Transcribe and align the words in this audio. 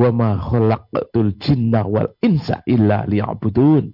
Wa 0.00 0.08
ma 0.08 0.40
khalaqtul 0.40 1.36
jinna 1.36 1.84
wal 1.84 2.16
insa 2.24 2.64
illa 2.64 3.04
liya'budun. 3.04 3.92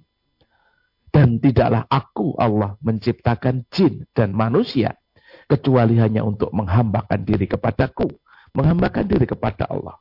Dan 1.11 1.43
tidaklah 1.43 1.83
aku 1.91 2.39
Allah 2.39 2.79
menciptakan 2.79 3.67
jin 3.67 4.07
dan 4.15 4.31
manusia 4.31 4.95
kecuali 5.51 5.99
hanya 5.99 6.23
untuk 6.23 6.51
menghambakan 6.55 7.27
diri 7.27 7.47
kepadaku, 7.47 8.07
menghambakan 8.55 9.03
diri 9.03 9.27
kepada 9.27 9.67
Allah. 9.67 9.99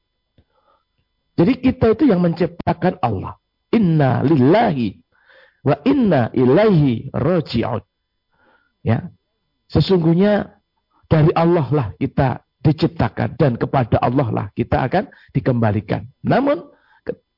Jadi 1.37 1.59
kita 1.59 1.99
itu 1.99 2.05
yang 2.07 2.23
menciptakan 2.23 3.03
Allah. 3.03 3.37
Inna 3.75 4.23
lillahi 4.23 4.97
wa 5.67 5.77
inna 5.83 6.31
ilaihi 6.33 7.11
roji'un. 7.11 7.83
Ya. 8.87 9.11
Sesungguhnya 9.67 10.63
dari 11.11 11.35
Allah 11.35 11.67
lah 11.75 11.89
kita 11.99 12.46
diciptakan 12.67 13.39
dan 13.39 13.55
kepada 13.55 14.03
Allah 14.03 14.29
lah 14.35 14.47
kita 14.51 14.83
akan 14.91 15.07
dikembalikan. 15.31 16.11
Namun 16.27 16.67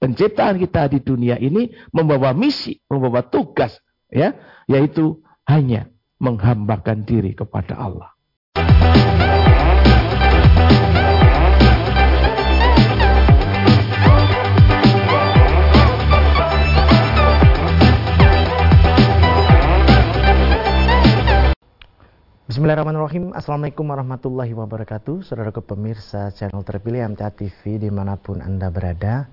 penciptaan 0.00 0.56
kita 0.56 0.88
di 0.88 1.04
dunia 1.04 1.36
ini 1.36 1.68
membawa 1.92 2.32
misi, 2.32 2.80
membawa 2.88 3.20
tugas 3.28 3.76
ya, 4.08 4.32
yaitu 4.64 5.20
hanya 5.44 5.92
menghambakan 6.16 7.04
diri 7.04 7.36
kepada 7.36 7.76
Allah. 7.76 8.17
Bismillahirrahmanirrahim. 22.48 23.36
Assalamualaikum 23.36 23.84
warahmatullahi 23.92 24.56
wabarakatuh. 24.56 25.20
Saudara 25.20 25.52
pemirsa 25.52 26.32
channel 26.32 26.64
terpilih 26.64 27.04
MTA 27.12 27.28
TV 27.28 27.76
di 27.76 27.92
mana 27.92 28.16
pun 28.16 28.40
Anda 28.40 28.72
berada 28.72 29.28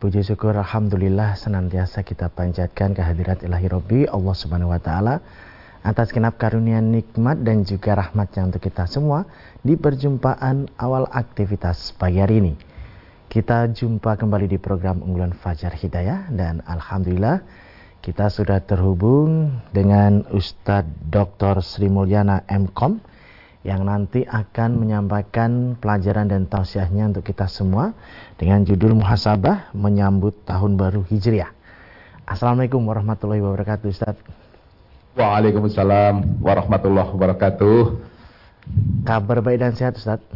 Puji 0.00 0.24
syukur 0.24 0.56
Alhamdulillah 0.56 1.36
senantiasa 1.36 2.00
kita 2.00 2.32
panjatkan 2.32 2.96
kehadirat 2.96 3.44
ilahi 3.44 3.68
Robbi 3.68 4.00
Allah 4.08 4.32
subhanahu 4.32 4.72
wa 4.72 4.80
ta'ala 4.80 5.20
Atas 5.84 6.08
kenap 6.08 6.40
karunia 6.40 6.80
nikmat 6.80 7.44
dan 7.44 7.68
juga 7.68 8.00
rahmatnya 8.00 8.48
untuk 8.48 8.64
kita 8.64 8.88
semua 8.88 9.28
Di 9.60 9.76
perjumpaan 9.76 10.64
awal 10.80 11.04
aktivitas 11.12 11.92
pagi 12.00 12.24
hari 12.24 12.40
ini. 12.48 12.56
Kita 13.28 13.68
jumpa 13.68 14.16
kembali 14.16 14.48
di 14.48 14.56
program 14.56 15.04
unggulan 15.04 15.36
Fajar 15.36 15.76
Hidayah 15.76 16.32
Dan 16.32 16.64
Alhamdulillah 16.64 17.44
kita 18.04 18.28
sudah 18.28 18.60
terhubung 18.60 19.64
dengan 19.72 20.28
Ustadz 20.28 21.08
Dr. 21.08 21.64
Sri 21.64 21.88
Mulyana 21.88 22.44
MKOM 22.44 23.00
yang 23.64 23.88
nanti 23.88 24.28
akan 24.28 24.76
menyampaikan 24.76 25.80
pelajaran 25.80 26.28
dan 26.28 26.44
tausiahnya 26.44 27.08
untuk 27.08 27.24
kita 27.24 27.48
semua 27.48 27.96
dengan 28.36 28.60
judul 28.60 28.92
Muhasabah 29.00 29.72
menyambut 29.72 30.44
tahun 30.44 30.76
baru 30.76 31.00
Hijriah. 31.08 31.48
Assalamualaikum 32.28 32.84
warahmatullahi 32.84 33.40
wabarakatuh 33.40 33.88
Ustadz. 33.88 34.20
Waalaikumsalam 35.16 36.44
warahmatullahi 36.44 37.08
wabarakatuh. 37.08 37.80
Kabar 39.08 39.40
baik 39.40 39.64
dan 39.64 39.72
sehat 39.72 39.96
Ustadz? 39.96 40.28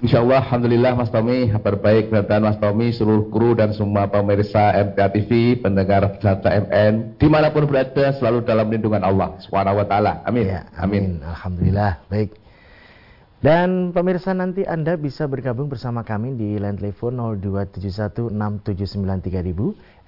Insya 0.00 0.24
Allah, 0.24 0.40
Alhamdulillah 0.40 0.96
Mas 0.96 1.12
Tommy, 1.12 1.52
kabar 1.52 1.76
baik 1.76 2.08
dan 2.08 2.40
Mas 2.40 2.56
Tommy, 2.56 2.88
seluruh 2.88 3.28
kru 3.28 3.52
dan 3.52 3.76
semua 3.76 4.08
pemirsa 4.08 4.72
MTA 4.72 5.12
TV, 5.12 5.60
pendengar 5.60 6.16
Data 6.16 6.48
MN, 6.48 7.20
di 7.20 7.28
mana 7.28 7.52
pun 7.52 7.68
berada 7.68 8.08
selalu 8.16 8.40
dalam 8.48 8.72
lindungan 8.72 9.04
Allah 9.04 9.36
Subhanahu 9.44 9.76
Wa 9.76 9.86
Taala. 9.92 10.24
Amin. 10.24 10.48
Ya, 10.48 10.64
amin. 10.80 11.20
amin. 11.20 11.28
Alhamdulillah. 11.28 12.00
Baik. 12.08 12.32
Dan 13.44 13.92
pemirsa 13.92 14.32
nanti 14.32 14.64
Anda 14.64 14.96
bisa 14.96 15.28
bergabung 15.28 15.68
bersama 15.68 16.00
kami 16.00 16.32
di 16.32 16.56
line 16.56 16.80
telepon 16.80 17.20
02716793000, 17.36 18.72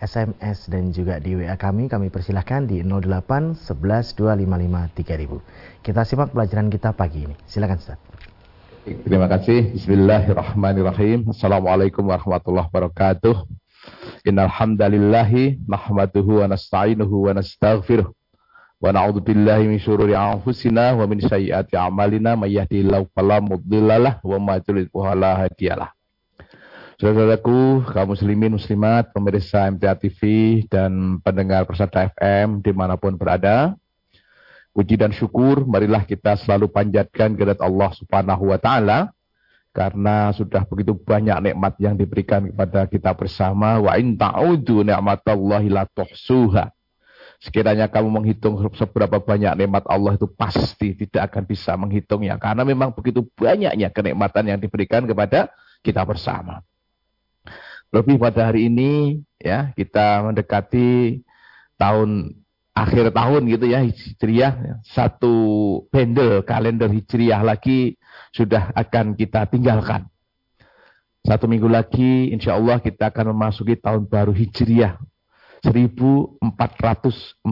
SMS 0.00 0.72
dan 0.72 0.88
juga 0.88 1.20
di 1.20 1.36
WA 1.36 1.52
kami, 1.60 1.92
kami 1.92 2.08
persilahkan 2.08 2.64
di 2.64 2.80
08 2.80 3.60
11 3.60 4.16
255 4.16 5.84
Kita 5.84 6.00
simak 6.08 6.32
pelajaran 6.32 6.72
kita 6.72 6.96
pagi 6.96 7.28
ini. 7.28 7.36
Silakan 7.44 7.76
Ustaz. 7.76 8.11
Terima 8.82 9.30
kasih. 9.30 9.78
Bismillahirrahmanirrahim. 9.78 11.30
Assalamualaikum 11.30 12.02
warahmatullahi 12.02 12.66
wabarakatuh. 12.66 13.46
Innal 14.26 14.50
hamdalillahi 14.50 15.62
nahmaduhu 15.70 16.42
wa 16.42 16.50
nasta'inuhu 16.50 17.30
wa 17.30 17.38
nastaghfiruh. 17.38 18.10
Wa 18.82 18.90
na'udzu 18.90 19.22
billahi 19.22 19.70
min 19.70 19.78
syururi 19.78 20.18
anfusina 20.18 20.98
wa 20.98 21.06
min 21.06 21.22
sayyiati 21.22 21.78
a'malina 21.78 22.34
may 22.34 22.58
yahdihillahu 22.58 23.06
fala 23.14 23.38
mudhillalah 23.38 24.18
wa 24.18 24.42
may 24.42 24.58
yudlil 24.58 24.90
fala 24.90 25.46
hadiyalah. 25.46 25.94
Saudaraku, 26.98 27.86
kaum 27.86 28.18
muslimin 28.18 28.58
muslimat, 28.58 29.14
pemirsa 29.14 29.70
MTA 29.70 29.94
TV 29.94 30.20
dan 30.66 31.22
pendengar 31.22 31.70
Persada 31.70 32.10
FM 32.18 32.58
di 32.58 32.74
mana 32.74 32.98
pun 32.98 33.14
berada, 33.14 33.78
Puji 34.72 34.96
dan 34.96 35.12
syukur, 35.12 35.68
marilah 35.68 36.08
kita 36.08 36.32
selalu 36.40 36.72
panjatkan 36.72 37.36
kepada 37.36 37.60
Allah 37.60 37.92
Subhanahu 37.92 38.48
wa 38.48 38.56
taala 38.56 39.12
karena 39.72 40.32
sudah 40.36 40.64
begitu 40.68 40.92
banyak 40.92 41.52
nikmat 41.52 41.76
yang 41.80 41.96
diberikan 41.96 42.44
kepada 42.48 42.88
kita 42.88 43.12
bersama 43.16 43.80
wa 43.80 43.92
in 43.96 44.16
ta'udu 44.16 44.84
ni'matallahi 44.84 45.68
la 45.72 45.84
tuhsuha. 45.88 46.72
Sekiranya 47.42 47.90
kamu 47.90 48.08
menghitung 48.08 48.54
seberapa 48.72 49.18
banyak 49.18 49.58
nikmat 49.60 49.82
Allah 49.90 50.14
itu 50.14 50.30
pasti 50.30 50.94
tidak 50.94 51.32
akan 51.32 51.42
bisa 51.42 51.74
menghitungnya 51.74 52.38
karena 52.38 52.62
memang 52.62 52.94
begitu 52.94 53.26
banyaknya 53.34 53.90
kenikmatan 53.90 54.56
yang 54.56 54.60
diberikan 54.62 55.04
kepada 55.04 55.50
kita 55.82 56.06
bersama. 56.06 56.62
Lebih 57.92 58.16
pada 58.16 58.48
hari 58.48 58.72
ini 58.72 59.20
ya 59.36 59.74
kita 59.76 60.22
mendekati 60.24 61.20
tahun 61.76 62.40
akhir 62.72 63.12
tahun 63.12 63.42
gitu 63.52 63.68
ya 63.68 63.84
Hijriah. 63.84 64.80
Satu 64.84 65.34
pendel 65.92 66.42
kalender 66.44 66.88
Hijriah 66.88 67.44
lagi 67.44 67.96
sudah 68.32 68.72
akan 68.72 69.14
kita 69.16 69.46
tinggalkan. 69.48 70.08
Satu 71.22 71.46
minggu 71.46 71.70
lagi 71.70 72.34
insya 72.34 72.58
Allah 72.58 72.82
kita 72.82 73.14
akan 73.14 73.30
memasuki 73.36 73.78
tahun 73.78 74.08
baru 74.08 74.34
Hijriah. 74.34 74.98
1444 75.62 77.46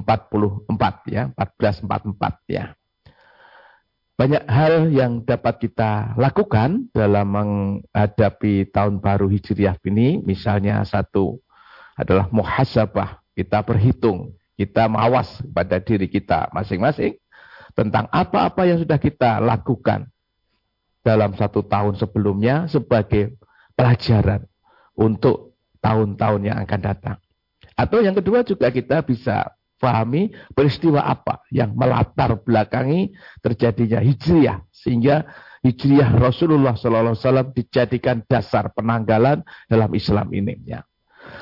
ya 1.06 1.30
1444 1.38 2.50
ya. 2.50 2.74
Banyak 4.18 4.44
hal 4.50 4.92
yang 4.92 5.24
dapat 5.24 5.64
kita 5.64 6.18
lakukan 6.18 6.90
dalam 6.92 7.26
menghadapi 7.30 8.68
tahun 8.68 8.98
baru 9.00 9.30
Hijriah 9.30 9.78
ini. 9.86 10.20
Misalnya 10.20 10.82
satu 10.82 11.38
adalah 11.94 12.28
muhasabah 12.34 13.22
kita 13.38 13.62
berhitung 13.62 14.34
kita 14.60 14.92
mawas 14.92 15.40
pada 15.56 15.80
diri 15.80 16.04
kita 16.04 16.52
masing-masing 16.52 17.16
tentang 17.72 18.04
apa-apa 18.12 18.68
yang 18.68 18.76
sudah 18.76 19.00
kita 19.00 19.40
lakukan 19.40 20.04
dalam 21.00 21.32
satu 21.32 21.64
tahun 21.64 21.96
sebelumnya 21.96 22.68
sebagai 22.68 23.40
pelajaran 23.72 24.44
untuk 24.92 25.56
tahun-tahun 25.80 26.52
yang 26.52 26.60
akan 26.60 26.80
datang. 26.84 27.16
Atau 27.72 28.04
yang 28.04 28.12
kedua 28.12 28.44
juga 28.44 28.68
kita 28.68 29.00
bisa 29.00 29.48
pahami 29.80 30.28
peristiwa 30.52 31.00
apa 31.00 31.40
yang 31.48 31.72
melatar 31.72 32.36
belakangi 32.36 33.16
terjadinya 33.40 34.04
hijriah 34.04 34.60
sehingga 34.68 35.24
hijriah 35.64 36.20
Rasulullah 36.20 36.76
SAW 36.76 37.16
dijadikan 37.56 38.20
dasar 38.28 38.68
penanggalan 38.76 39.40
dalam 39.72 39.88
Islam 39.96 40.28
ini. 40.36 40.60
Ya. 40.68 40.84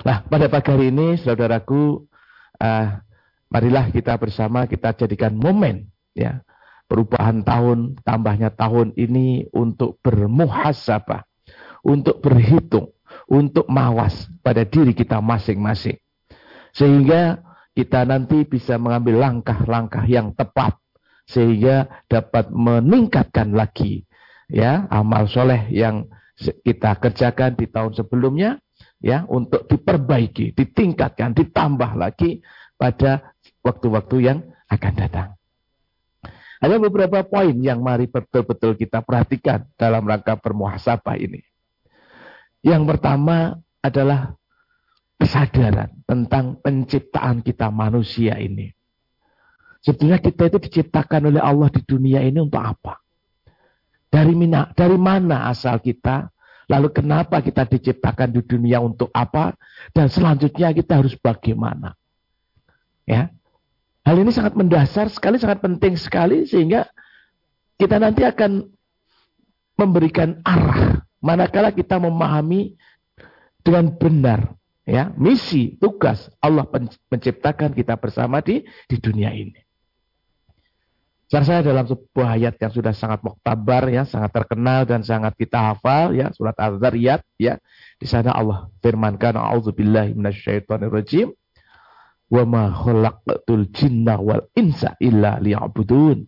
Nah 0.06 0.22
pada 0.22 0.46
pagi 0.46 0.70
hari 0.70 0.94
ini 0.94 1.18
saudaraku 1.18 2.06
uh, 2.62 2.88
marilah 3.48 3.92
kita 3.92 4.16
bersama 4.16 4.64
kita 4.68 4.94
jadikan 4.94 5.36
momen 5.36 5.88
ya. 6.16 6.40
Perubahan 6.88 7.44
tahun 7.44 8.00
tambahnya 8.00 8.48
tahun 8.48 8.96
ini 8.96 9.52
untuk 9.52 10.00
bermuhasabah 10.00 11.20
untuk 11.84 12.24
berhitung 12.24 12.96
untuk 13.28 13.68
mawas 13.68 14.28
pada 14.40 14.64
diri 14.64 14.96
kita 14.96 15.20
masing-masing. 15.20 16.00
Sehingga 16.72 17.44
kita 17.76 18.08
nanti 18.08 18.48
bisa 18.48 18.80
mengambil 18.80 19.20
langkah-langkah 19.22 20.04
yang 20.08 20.32
tepat 20.34 20.80
sehingga 21.28 22.04
dapat 22.08 22.48
meningkatkan 22.48 23.52
lagi 23.52 24.08
ya 24.48 24.88
amal 24.88 25.28
soleh 25.28 25.68
yang 25.68 26.08
kita 26.40 26.96
kerjakan 26.96 27.52
di 27.52 27.68
tahun 27.68 27.92
sebelumnya 27.92 28.56
ya 28.98 29.28
untuk 29.28 29.68
diperbaiki, 29.68 30.56
ditingkatkan, 30.56 31.36
ditambah 31.36 31.94
lagi 31.98 32.40
pada 32.78 33.34
waktu-waktu 33.62 34.16
yang 34.22 34.38
akan 34.68 34.92
datang. 34.94 35.28
Ada 36.58 36.76
beberapa 36.82 37.22
poin 37.22 37.54
yang 37.62 37.78
mari 37.86 38.10
betul-betul 38.10 38.74
kita 38.74 39.06
perhatikan 39.06 39.70
dalam 39.78 40.02
rangka 40.02 40.34
bermuhasabah 40.34 41.14
ini. 41.14 41.38
Yang 42.66 42.82
pertama 42.90 43.54
adalah 43.78 44.34
kesadaran 45.18 46.02
tentang 46.02 46.58
penciptaan 46.58 47.46
kita 47.46 47.70
manusia 47.70 48.34
ini. 48.42 48.74
Sebenarnya 49.78 50.18
kita 50.18 50.50
itu 50.50 50.58
diciptakan 50.58 51.30
oleh 51.30 51.38
Allah 51.38 51.70
di 51.70 51.82
dunia 51.86 52.26
ini 52.26 52.42
untuk 52.42 52.58
apa? 52.58 52.98
Dari 54.10 54.34
mana, 54.34 54.74
dari 54.74 54.98
mana 54.98 55.46
asal 55.46 55.78
kita? 55.78 56.26
Lalu 56.68 56.92
kenapa 56.92 57.40
kita 57.40 57.64
diciptakan 57.64 58.34
di 58.34 58.42
dunia 58.44 58.82
untuk 58.82 59.08
apa? 59.14 59.54
Dan 59.94 60.10
selanjutnya 60.10 60.74
kita 60.74 61.00
harus 61.00 61.14
bagaimana? 61.16 61.94
Ya. 63.08 63.32
Hal 64.08 64.16
ini 64.24 64.32
sangat 64.32 64.56
mendasar 64.56 65.12
sekali, 65.12 65.36
sangat 65.36 65.60
penting 65.60 65.92
sekali 66.00 66.48
sehingga 66.48 66.88
kita 67.76 68.00
nanti 68.00 68.24
akan 68.24 68.64
memberikan 69.76 70.40
arah 70.48 71.04
manakala 71.20 71.76
kita 71.76 72.00
memahami 72.00 72.72
dengan 73.60 73.92
benar 73.92 74.56
ya 74.88 75.12
misi 75.12 75.76
tugas 75.76 76.32
Allah 76.40 76.64
menciptakan 77.12 77.76
kita 77.76 78.00
bersama 78.00 78.40
di 78.40 78.64
di 78.88 78.96
dunia 78.96 79.28
ini. 79.28 79.60
Salah 81.28 81.44
saya 81.44 81.60
dalam 81.60 81.84
sebuah 81.84 82.40
ayat 82.40 82.56
yang 82.56 82.72
sudah 82.72 82.96
sangat 82.96 83.20
muktabar 83.20 83.92
ya, 83.92 84.08
sangat 84.08 84.32
terkenal 84.32 84.88
dan 84.88 85.04
sangat 85.04 85.36
kita 85.36 85.60
hafal 85.60 86.16
ya, 86.16 86.32
surat 86.32 86.56
Az-Zariyat 86.56 87.20
ya. 87.36 87.60
Di 88.00 88.08
sana 88.08 88.32
Allah 88.32 88.72
firmankan 88.80 89.36
auzubillahi 89.36 90.16
minasyaitonirrajim 90.16 91.28
wa 92.28 92.42
ma 92.44 92.64
khalaqtul 92.72 93.72
jinna 93.72 94.20
wal 94.20 94.44
insa 94.56 94.96
illa 95.00 95.40
liya'budun. 95.40 96.24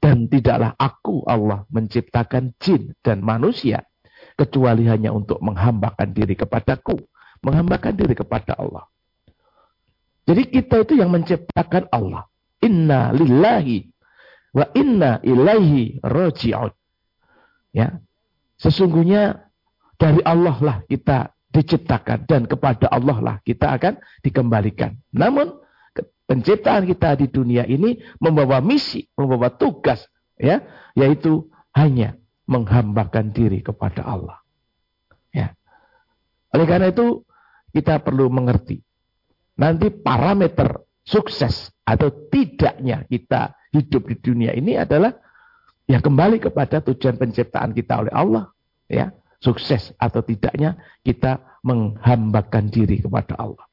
Dan 0.00 0.32
tidaklah 0.32 0.74
aku 0.80 1.28
Allah 1.28 1.68
menciptakan 1.68 2.56
jin 2.56 2.96
dan 3.04 3.20
manusia 3.20 3.84
kecuali 4.32 4.88
hanya 4.88 5.12
untuk 5.12 5.36
menghambakan 5.44 6.16
diri 6.16 6.32
kepadaku, 6.32 6.96
menghambakan 7.44 7.92
diri 7.92 8.16
kepada 8.16 8.56
Allah. 8.56 8.88
Jadi 10.24 10.48
kita 10.48 10.88
itu 10.88 10.96
yang 10.96 11.12
menciptakan 11.12 11.92
Allah. 11.92 12.24
Inna 12.64 13.12
lillahi 13.12 13.92
wa 14.56 14.66
inna 14.72 15.20
ilaihi 15.20 16.00
roji'un. 16.00 16.72
Ya. 17.76 18.00
Sesungguhnya 18.56 19.48
dari 20.00 20.20
Allah 20.24 20.56
lah 20.60 20.76
kita 20.88 21.32
diciptakan 21.50 22.26
dan 22.30 22.46
kepada 22.46 22.86
Allah 22.90 23.18
lah 23.18 23.36
kita 23.42 23.74
akan 23.74 23.98
dikembalikan. 24.22 24.94
Namun 25.10 25.58
penciptaan 26.30 26.86
kita 26.86 27.18
di 27.18 27.26
dunia 27.26 27.66
ini 27.66 27.98
membawa 28.22 28.62
misi, 28.62 29.10
membawa 29.18 29.50
tugas 29.50 30.06
ya, 30.38 30.62
yaitu 30.94 31.50
hanya 31.74 32.14
menghambakan 32.46 33.34
diri 33.34 33.62
kepada 33.62 34.06
Allah. 34.06 34.38
Ya. 35.34 35.54
Oleh 36.54 36.66
karena 36.66 36.90
itu 36.90 37.26
kita 37.74 38.02
perlu 38.02 38.30
mengerti 38.30 38.82
nanti 39.60 39.92
parameter 39.92 40.82
sukses 41.04 41.70
atau 41.84 42.08
tidaknya 42.32 43.04
kita 43.06 43.54
hidup 43.74 44.08
di 44.08 44.16
dunia 44.18 44.56
ini 44.56 44.78
adalah 44.80 45.14
ya 45.86 46.00
kembali 46.00 46.40
kepada 46.40 46.80
tujuan 46.80 47.20
penciptaan 47.20 47.76
kita 47.76 48.06
oleh 48.06 48.14
Allah 48.14 48.50
ya 48.88 49.12
sukses 49.40 49.90
atau 49.96 50.20
tidaknya 50.20 50.76
kita 51.02 51.40
menghambakan 51.64 52.68
diri 52.68 53.00
kepada 53.00 53.34
Allah 53.40 53.66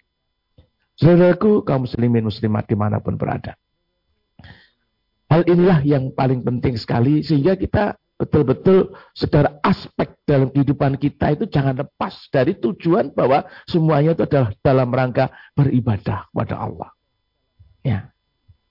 saudaraku 0.98 1.62
kaum 1.68 1.86
muslimin 1.86 2.26
muslimat 2.26 2.66
di 2.66 2.76
mana 2.80 3.04
pun 3.04 3.20
berada 3.20 3.54
hal 5.28 5.44
inilah 5.46 5.84
yang 5.84 6.10
paling 6.16 6.42
penting 6.42 6.80
sekali 6.80 7.22
sehingga 7.22 7.60
kita 7.60 8.00
betul-betul 8.18 8.98
secara 9.14 9.62
aspek 9.62 10.18
dalam 10.26 10.50
kehidupan 10.50 10.98
kita 10.98 11.38
itu 11.38 11.46
jangan 11.46 11.78
lepas 11.86 12.18
dari 12.34 12.58
tujuan 12.58 13.14
bahwa 13.14 13.46
semuanya 13.70 14.18
itu 14.18 14.26
adalah 14.26 14.50
dalam 14.66 14.90
rangka 14.90 15.30
beribadah 15.54 16.26
kepada 16.34 16.56
Allah. 16.58 16.90
Ya. 17.86 18.10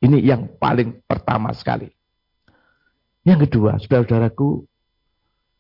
Ini 0.03 0.21
yang 0.21 0.43
paling 0.61 1.01
pertama 1.09 1.55
sekali. 1.57 1.89
Yang 3.25 3.49
kedua, 3.49 3.81
saudara-saudaraku, 3.81 4.69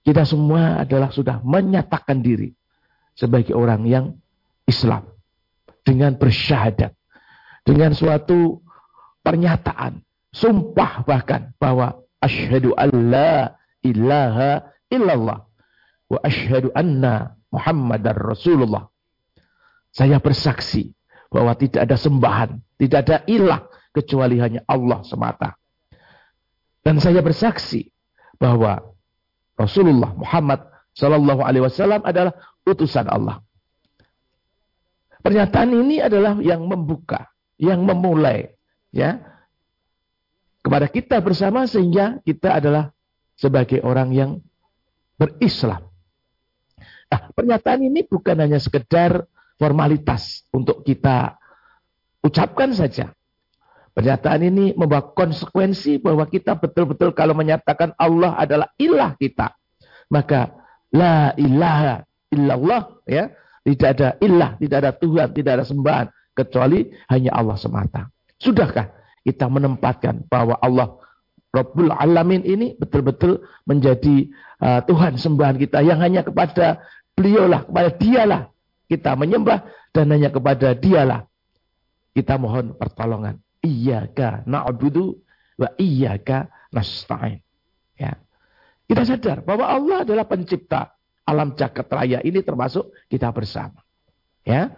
kita 0.06 0.22
semua 0.22 0.86
adalah 0.86 1.10
sudah 1.10 1.42
menyatakan 1.42 2.22
diri 2.22 2.54
sebagai 3.18 3.58
orang 3.58 3.82
yang 3.90 4.14
Islam 4.62 5.10
dengan 5.82 6.14
bersyahadat, 6.14 6.94
dengan 7.66 7.90
suatu 7.90 8.62
pernyataan, 9.26 9.98
sumpah 10.30 11.02
bahkan 11.02 11.50
bahwa 11.58 12.06
asyhadu 12.22 12.70
alla 12.78 13.58
ilaha 13.82 14.70
illallah 14.94 15.42
wa 16.06 16.18
asyhadu 16.22 16.70
anna 16.70 17.34
Muhammadar 17.50 18.14
Rasulullah. 18.14 18.86
Saya 19.90 20.22
bersaksi 20.22 20.94
bahwa 21.34 21.58
tidak 21.58 21.82
ada 21.82 21.98
sembahan 21.98 22.62
tidak 22.76 23.08
ada 23.08 23.16
ilah 23.24 23.64
kecuali 23.92 24.36
hanya 24.36 24.60
Allah 24.68 25.00
semata. 25.08 25.56
Dan 26.84 27.00
saya 27.00 27.24
bersaksi 27.24 27.88
bahwa 28.36 28.94
Rasulullah 29.56 30.12
Muhammad 30.14 30.68
Sallallahu 30.96 31.42
Alaihi 31.44 31.64
Wasallam 31.64 32.04
adalah 32.04 32.32
utusan 32.64 33.08
Allah. 33.08 33.40
Pernyataan 35.24 35.74
ini 35.74 35.98
adalah 35.98 36.38
yang 36.38 36.62
membuka, 36.64 37.26
yang 37.58 37.82
memulai, 37.82 38.54
ya, 38.94 39.18
kepada 40.62 40.86
kita 40.86 41.18
bersama 41.18 41.66
sehingga 41.66 42.22
kita 42.22 42.62
adalah 42.62 42.94
sebagai 43.34 43.82
orang 43.82 44.14
yang 44.14 44.30
berislam. 45.18 45.82
Nah, 47.10 47.20
pernyataan 47.34 47.80
ini 47.90 48.06
bukan 48.06 48.38
hanya 48.38 48.62
sekedar 48.62 49.26
formalitas 49.58 50.46
untuk 50.54 50.86
kita 50.86 51.38
Ucapkan 52.26 52.74
saja. 52.74 53.14
Pernyataan 53.96 54.44
ini 54.44 54.76
membawa 54.76 55.16
konsekuensi 55.16 56.04
bahwa 56.04 56.28
kita 56.28 56.52
betul-betul 56.60 57.16
kalau 57.16 57.32
menyatakan 57.32 57.96
Allah 57.96 58.36
adalah 58.36 58.68
ilah 58.76 59.16
kita. 59.16 59.56
Maka 60.12 60.52
la 60.92 61.32
ilaha 61.40 62.04
illallah 62.28 63.00
ya. 63.08 63.32
Tidak 63.64 63.88
ada 63.98 64.08
ilah, 64.20 64.54
tidak 64.60 64.78
ada 64.84 64.92
Tuhan, 64.94 65.32
tidak 65.32 65.52
ada 65.58 65.64
sembahan. 65.64 66.06
Kecuali 66.36 66.92
hanya 67.08 67.32
Allah 67.32 67.56
semata. 67.56 68.12
Sudahkah 68.36 68.92
kita 69.24 69.48
menempatkan 69.48 70.28
bahwa 70.28 70.60
Allah 70.60 71.00
Rabbul 71.56 71.88
Alamin 71.88 72.44
ini 72.44 72.76
betul-betul 72.76 73.48
menjadi 73.64 74.28
uh, 74.60 74.84
Tuhan 74.84 75.16
sembahan 75.16 75.56
kita 75.56 75.80
yang 75.80 75.96
hanya 76.04 76.20
kepada 76.20 76.84
beliaulah, 77.16 77.64
kepada 77.64 77.90
dialah 77.96 78.42
kita 78.92 79.16
menyembah 79.16 79.64
dan 79.96 80.12
hanya 80.12 80.28
kepada 80.28 80.76
dialah 80.76 81.24
kita 82.12 82.36
mohon 82.36 82.76
pertolongan. 82.76 83.40
Iyaka 83.66 84.46
na'budu 84.46 85.18
wa 85.58 85.68
iyaka 85.74 86.46
nasta'in. 86.70 87.42
Ya. 87.98 88.14
Kita 88.86 89.02
sadar 89.02 89.42
bahwa 89.42 89.66
Allah 89.66 90.06
adalah 90.06 90.30
pencipta 90.30 90.94
alam 91.26 91.58
jagat 91.58 91.90
raya 91.90 92.22
ini 92.22 92.38
termasuk 92.46 92.94
kita 93.10 93.34
bersama. 93.34 93.82
Ya. 94.46 94.70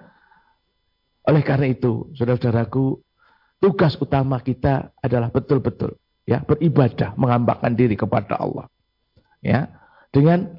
Oleh 1.28 1.44
karena 1.44 1.68
itu, 1.68 2.08
saudara-saudaraku, 2.16 3.04
tugas 3.60 4.00
utama 4.00 4.40
kita 4.40 4.96
adalah 4.96 5.28
betul-betul 5.28 6.00
ya 6.24 6.40
beribadah, 6.40 7.12
menghambakan 7.20 7.76
diri 7.76 8.00
kepada 8.00 8.40
Allah. 8.40 8.64
Ya. 9.44 9.68
Dengan 10.08 10.56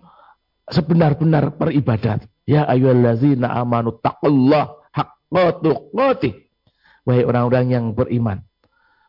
sebenar-benar 0.69 1.57
peribadat. 1.57 2.29
Ya 2.45 2.65
ayyuhallazina 2.69 3.49
amanu 3.49 3.97
taqullah 3.97 4.77
haqqa 4.93 5.61
tuqatih 5.61 6.48
Wahai 7.07 7.23
orang-orang 7.23 7.65
yang 7.71 7.85
beriman. 7.95 8.43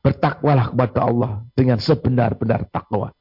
Bertakwalah 0.00 0.72
kepada 0.72 1.00
Allah 1.04 1.32
dengan 1.52 1.78
sebenar-benar 1.78 2.72
takwa. 2.72 3.12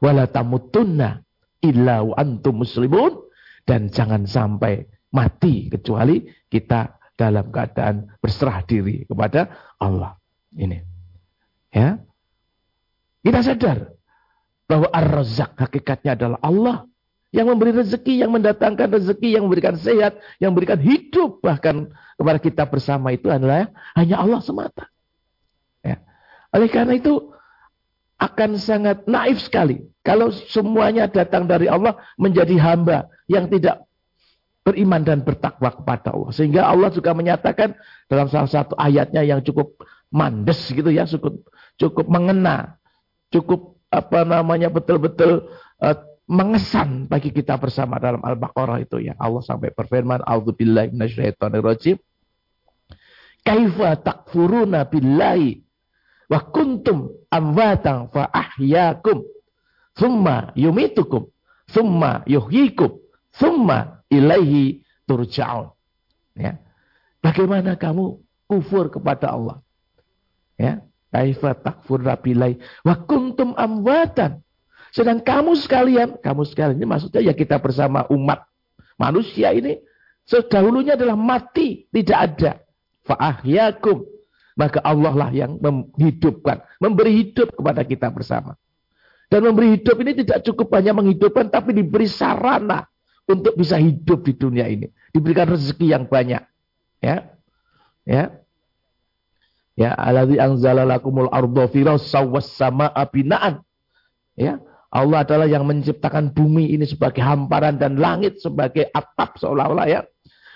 Wala 0.00 0.28
tamutunna 0.28 1.20
illa 1.60 2.02
antum 2.16 2.64
muslimun. 2.64 3.24
Dan 3.66 3.90
jangan 3.90 4.30
sampai 4.30 4.86
mati 5.10 5.66
kecuali 5.66 6.22
kita 6.46 6.96
dalam 7.18 7.50
keadaan 7.50 8.14
berserah 8.22 8.62
diri 8.62 9.02
kepada 9.08 9.74
Allah. 9.82 10.14
Ini. 10.54 10.78
Ya. 11.74 11.98
Kita 13.26 13.42
sadar 13.42 13.90
bahwa 14.70 14.86
ar-razak 14.94 15.58
hakikatnya 15.58 16.14
adalah 16.14 16.38
Allah 16.42 16.76
yang 17.34 17.46
memberi 17.50 17.74
rezeki, 17.74 18.22
yang 18.22 18.30
mendatangkan 18.30 18.86
rezeki, 18.96 19.36
yang 19.36 19.44
memberikan 19.46 19.74
sehat, 19.74 20.18
yang 20.38 20.54
memberikan 20.54 20.78
hidup 20.78 21.42
bahkan 21.42 21.90
kepada 22.16 22.38
kita 22.38 22.62
bersama 22.64 23.12
itu 23.12 23.26
adalah 23.28 23.68
hanya 23.98 24.22
Allah 24.22 24.40
semata. 24.40 24.86
Ya. 25.82 26.00
Oleh 26.54 26.70
karena 26.70 26.96
itu 26.96 27.34
akan 28.16 28.56
sangat 28.56 29.04
naif 29.04 29.44
sekali 29.44 29.84
kalau 30.00 30.32
semuanya 30.48 31.04
datang 31.10 31.44
dari 31.44 31.68
Allah 31.68 32.00
menjadi 32.16 32.56
hamba 32.56 33.12
yang 33.28 33.50
tidak 33.52 33.84
beriman 34.64 35.04
dan 35.04 35.22
bertakwa 35.22 35.70
kepada 35.70 36.16
Allah. 36.16 36.30
Sehingga 36.32 36.66
Allah 36.66 36.90
juga 36.90 37.12
menyatakan 37.12 37.76
dalam 38.08 38.26
salah 38.32 38.50
satu 38.50 38.74
ayatnya 38.80 39.22
yang 39.22 39.44
cukup 39.44 39.78
mandes 40.08 40.58
gitu 40.72 40.88
ya, 40.88 41.04
cukup 41.06 41.44
cukup 41.76 42.06
mengena, 42.08 42.80
cukup 43.30 43.76
apa 43.92 44.26
namanya 44.26 44.72
betul-betul 44.72 45.46
uh, 45.78 45.96
mengesan 46.26 47.06
bagi 47.06 47.30
kita 47.30 47.54
bersama 47.58 48.02
dalam 48.02 48.22
Al-Baqarah 48.22 48.82
itu 48.82 48.98
ya. 48.98 49.14
Allah 49.18 49.42
sampai 49.42 49.70
berfirman, 49.70 50.22
"A'udzubillahi 50.26 50.90
minasyaitonirrajim." 50.94 51.98
Kaifa 53.46 53.94
takfuruna 54.02 54.90
billahi 54.90 55.62
wa 56.26 56.40
kuntum 56.50 57.14
amwatan 57.30 58.10
fa 58.10 58.26
ahyakum 58.34 59.22
thumma 59.94 60.50
yumitukum 60.58 61.30
summa 61.70 62.22
yuhyikum, 62.26 62.98
summa 63.34 64.02
ilaihi 64.10 64.86
turja'un. 65.06 65.74
Ya. 66.38 66.62
Bagaimana 67.22 67.74
kamu 67.74 68.22
kufur 68.46 68.90
kepada 68.90 69.34
Allah? 69.34 69.58
Ya, 70.56 70.86
kaifa 71.10 71.52
takfur 71.58 72.00
rabilai 72.00 72.62
wa 72.86 72.94
kuntum 73.04 73.52
amwatan. 73.58 74.45
Sedang 74.94 75.20
kamu 75.20 75.54
sekalian, 75.58 76.18
kamu 76.20 76.42
sekalian 76.46 76.76
ini 76.78 76.86
maksudnya 76.88 77.20
ya 77.20 77.34
kita 77.36 77.58
bersama 77.60 78.06
umat 78.10 78.46
manusia 78.96 79.52
ini 79.52 79.80
sedahulunya 80.26 80.98
adalah 80.98 81.14
mati, 81.14 81.86
tidak 81.90 82.18
ada. 82.18 82.52
Fa'ahyakum. 83.06 84.02
Maka 84.56 84.80
Allah 84.80 85.12
lah 85.12 85.30
yang 85.36 85.60
menghidupkan, 85.60 86.64
memberi 86.80 87.22
hidup 87.22 87.52
kepada 87.54 87.84
kita 87.84 88.08
bersama. 88.08 88.56
Dan 89.28 89.44
memberi 89.44 89.76
hidup 89.76 90.00
ini 90.00 90.16
tidak 90.24 90.42
cukup 90.48 90.72
hanya 90.80 90.96
menghidupkan, 90.96 91.52
tapi 91.52 91.76
diberi 91.76 92.08
sarana 92.08 92.88
untuk 93.28 93.52
bisa 93.52 93.76
hidup 93.76 94.24
di 94.24 94.32
dunia 94.32 94.64
ini. 94.64 94.88
Diberikan 95.12 95.52
rezeki 95.52 95.92
yang 95.92 96.08
banyak. 96.08 96.40
Ya, 97.04 97.36
ya, 98.08 98.32
Ya, 99.76 99.92
alladzi 99.92 100.40
anzala 100.40 100.88
lakumul 100.88 101.28
arda 101.28 101.68
firasa 101.68 102.24
was. 102.24 102.48
Ya, 104.36 104.60
Allah 104.96 105.28
adalah 105.28 105.44
yang 105.44 105.68
menciptakan 105.68 106.32
bumi 106.32 106.72
ini 106.72 106.88
sebagai 106.88 107.20
hamparan 107.20 107.76
dan 107.76 108.00
langit 108.00 108.40
sebagai 108.40 108.88
atap 108.96 109.36
seolah-olah 109.36 109.84
ya. 109.92 110.00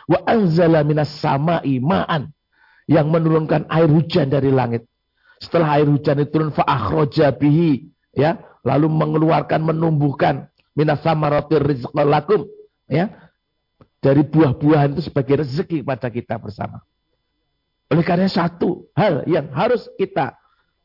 Wa 0.08 0.24
anzala 0.24 0.80
minas 0.80 1.12
sama'i 1.20 1.76
ma'an 1.76 2.32
yang 2.88 3.12
menurunkan 3.12 3.68
air 3.68 3.92
hujan 3.92 4.32
dari 4.32 4.48
langit. 4.48 4.88
Setelah 5.44 5.76
air 5.76 5.92
hujan 5.92 6.24
itu 6.24 6.32
turun 6.32 6.56
fa 6.56 6.64
bihi 7.36 7.92
ya, 8.16 8.40
lalu 8.64 8.88
mengeluarkan 8.88 9.60
menumbuhkan 9.60 10.48
minas 10.72 11.04
samaratir 11.04 11.60
rizqa 11.60 12.00
lakum 12.00 12.48
ya. 12.88 13.12
Dari 14.00 14.24
buah-buahan 14.24 14.96
itu 14.96 15.12
sebagai 15.12 15.44
rezeki 15.44 15.84
kepada 15.84 16.08
kita 16.08 16.40
bersama. 16.40 16.80
Oleh 17.92 18.00
karena 18.00 18.24
satu 18.24 18.88
hal 18.96 19.28
yang 19.28 19.52
harus 19.52 19.84
kita 20.00 20.39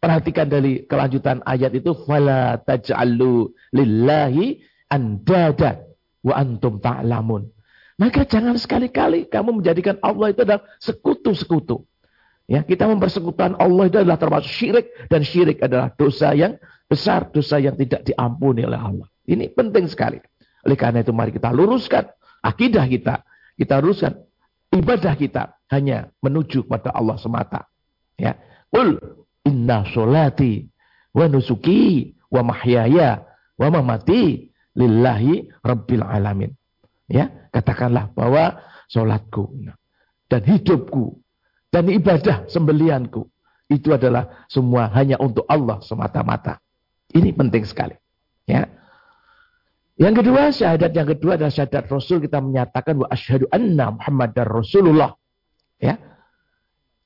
perhatikan 0.06 0.46
dari 0.46 0.86
kelanjutan 0.86 1.42
ayat 1.50 1.74
itu 1.74 1.98
fala 2.06 2.62
taj'alu 2.62 3.50
lillahi 3.74 4.62
andada 4.86 5.82
wa 6.22 6.38
antum 6.38 6.78
ta'lamun. 6.78 7.50
Maka 7.98 8.22
jangan 8.30 8.54
sekali-kali 8.54 9.26
kamu 9.26 9.66
menjadikan 9.66 9.98
Allah 10.06 10.30
itu 10.30 10.46
adalah 10.46 10.62
sekutu-sekutu. 10.78 11.90
Ya, 12.46 12.62
kita 12.62 12.86
mempersekutukan 12.86 13.58
Allah 13.58 13.90
itu 13.90 13.98
adalah 13.98 14.22
termasuk 14.22 14.54
syirik 14.54 14.94
dan 15.10 15.26
syirik 15.26 15.58
adalah 15.66 15.90
dosa 15.98 16.38
yang 16.38 16.62
besar, 16.86 17.34
dosa 17.34 17.58
yang 17.58 17.74
tidak 17.74 18.06
diampuni 18.06 18.62
oleh 18.62 18.78
Allah. 18.78 19.10
Ini 19.26 19.58
penting 19.58 19.90
sekali. 19.90 20.22
Oleh 20.62 20.78
karena 20.78 21.02
itu 21.02 21.10
mari 21.10 21.34
kita 21.34 21.50
luruskan 21.50 22.06
akidah 22.46 22.86
kita. 22.86 23.26
Kita 23.58 23.82
luruskan 23.82 24.22
ibadah 24.70 25.18
kita 25.18 25.58
hanya 25.74 26.14
menuju 26.22 26.70
pada 26.70 26.94
Allah 26.94 27.18
semata. 27.18 27.66
Ya. 28.22 28.38
Qul 28.70 29.25
inna 29.46 29.86
solati 29.94 30.66
wa 31.16 31.26
nusuki 31.30 32.12
wa 32.34 32.42
mahyaya 32.44 33.24
wa 33.56 33.68
mamati 33.72 34.52
lillahi 34.76 35.48
rabbil 35.64 36.04
alamin. 36.04 36.52
Ya, 37.08 37.30
katakanlah 37.54 38.12
bahwa 38.18 38.60
solatku 38.90 39.54
dan 40.28 40.42
hidupku 40.42 41.22
dan 41.70 41.88
ibadah 41.88 42.50
sembelianku 42.50 43.30
itu 43.70 43.94
adalah 43.94 44.46
semua 44.50 44.90
hanya 44.94 45.18
untuk 45.22 45.46
Allah 45.50 45.82
semata-mata. 45.82 46.62
Ini 47.14 47.34
penting 47.34 47.64
sekali. 47.66 47.96
Ya. 48.46 48.70
Yang 49.96 50.22
kedua, 50.22 50.52
syahadat 50.52 50.92
yang 50.92 51.08
kedua 51.08 51.40
adalah 51.40 51.54
syahadat 51.54 51.88
Rasul 51.88 52.20
kita 52.20 52.44
menyatakan 52.44 53.00
wa 53.00 53.08
asyhadu 53.08 53.48
anna 53.50 53.96
Muhammadar 53.96 54.46
Rasulullah. 54.46 55.16
Ya. 55.80 55.98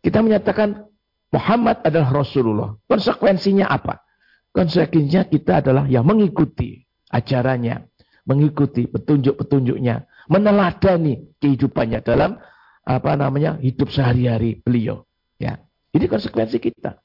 Kita 0.01 0.25
menyatakan 0.25 0.88
Muhammad 1.29 1.85
adalah 1.85 2.09
Rasulullah. 2.09 2.69
Konsekuensinya 2.89 3.69
apa? 3.69 4.01
Konsekuensinya 4.49 5.29
kita 5.29 5.61
adalah 5.61 5.85
yang 5.85 6.05
mengikuti 6.05 6.81
ajarannya, 7.13 7.85
mengikuti 8.25 8.89
petunjuk-petunjuknya, 8.89 10.09
meneladani 10.29 11.37
kehidupannya 11.37 12.01
dalam 12.01 12.41
apa 12.81 13.11
namanya 13.13 13.61
hidup 13.61 13.93
sehari-hari 13.93 14.57
beliau. 14.65 15.05
Ya, 15.37 15.61
ini 15.93 16.09
konsekuensi 16.09 16.57
kita. 16.57 16.97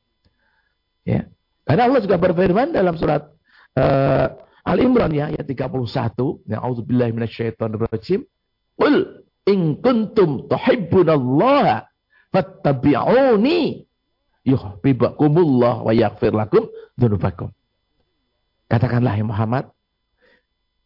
Ya, 1.04 1.28
karena 1.68 1.92
Allah 1.92 2.00
juga 2.00 2.16
berfirman 2.16 2.72
dalam 2.72 2.96
surat 2.96 3.28
uh, 3.76 4.26
Al 4.64 4.78
Imran 4.80 5.12
ya 5.12 5.28
ayat 5.28 5.44
31, 5.44 6.48
ya 6.48 6.64
auzubillahi 6.64 7.12
minasyaitonirrajim. 7.12 8.24
Qul 8.80 9.24
In 9.44 9.84
kuntum 9.84 10.48
tuhibbunallaha 10.48 11.84
fattabi'uni 12.32 13.84
yuhibbukumullah 14.44 15.82
wa 15.82 15.92
yaghfir 15.92 16.32
lakum 16.36 16.68
dzunubakum. 16.94 17.50
Katakanlah 18.68 19.16
ya 19.16 19.24
Muhammad, 19.24 19.64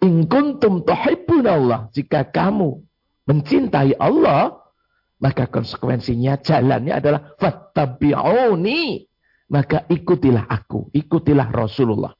in 0.03 0.27
kuntum 0.31 0.83
tuhibbunallah, 0.87 1.91
jika 1.95 2.27
kamu 2.27 2.83
mencintai 3.27 3.99
Allah, 3.99 4.63
maka 5.19 5.51
konsekuensinya 5.51 6.39
jalannya 6.39 6.95
adalah 6.95 7.35
fattabi'uni, 7.39 9.07
maka 9.51 9.85
ikutilah 9.91 10.47
aku, 10.47 10.91
ikutilah 10.95 11.51
Rasulullah. 11.51 12.15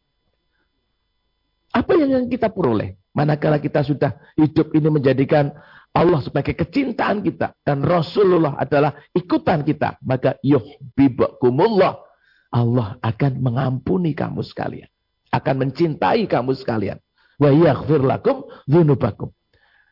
Apa 1.71 1.95
yang 1.95 2.27
kita 2.27 2.51
peroleh? 2.51 2.99
Manakala 3.15 3.59
kita 3.59 3.83
sudah 3.83 4.15
hidup 4.39 4.75
ini 4.75 4.89
menjadikan 4.91 5.55
Allah 5.97 6.21
sebagai 6.23 6.55
kecintaan 6.55 7.25
kita 7.25 7.57
dan 7.65 7.83
Rasulullah 7.83 8.55
adalah 8.61 8.95
ikutan 9.17 9.65
kita, 9.67 9.99
maka 10.05 10.37
yuhibbukumullah. 10.45 12.07
Allah 12.49 12.97
akan 13.05 13.45
mengampuni 13.45 14.17
kamu 14.17 14.41
sekalian, 14.41 14.89
akan 15.29 15.69
mencintai 15.69 16.25
kamu 16.25 16.57
sekalian. 16.57 16.97
Wa 17.37 17.53
yaghfir 17.53 18.01
lakum 18.01 18.49
dzunubakum 18.65 19.37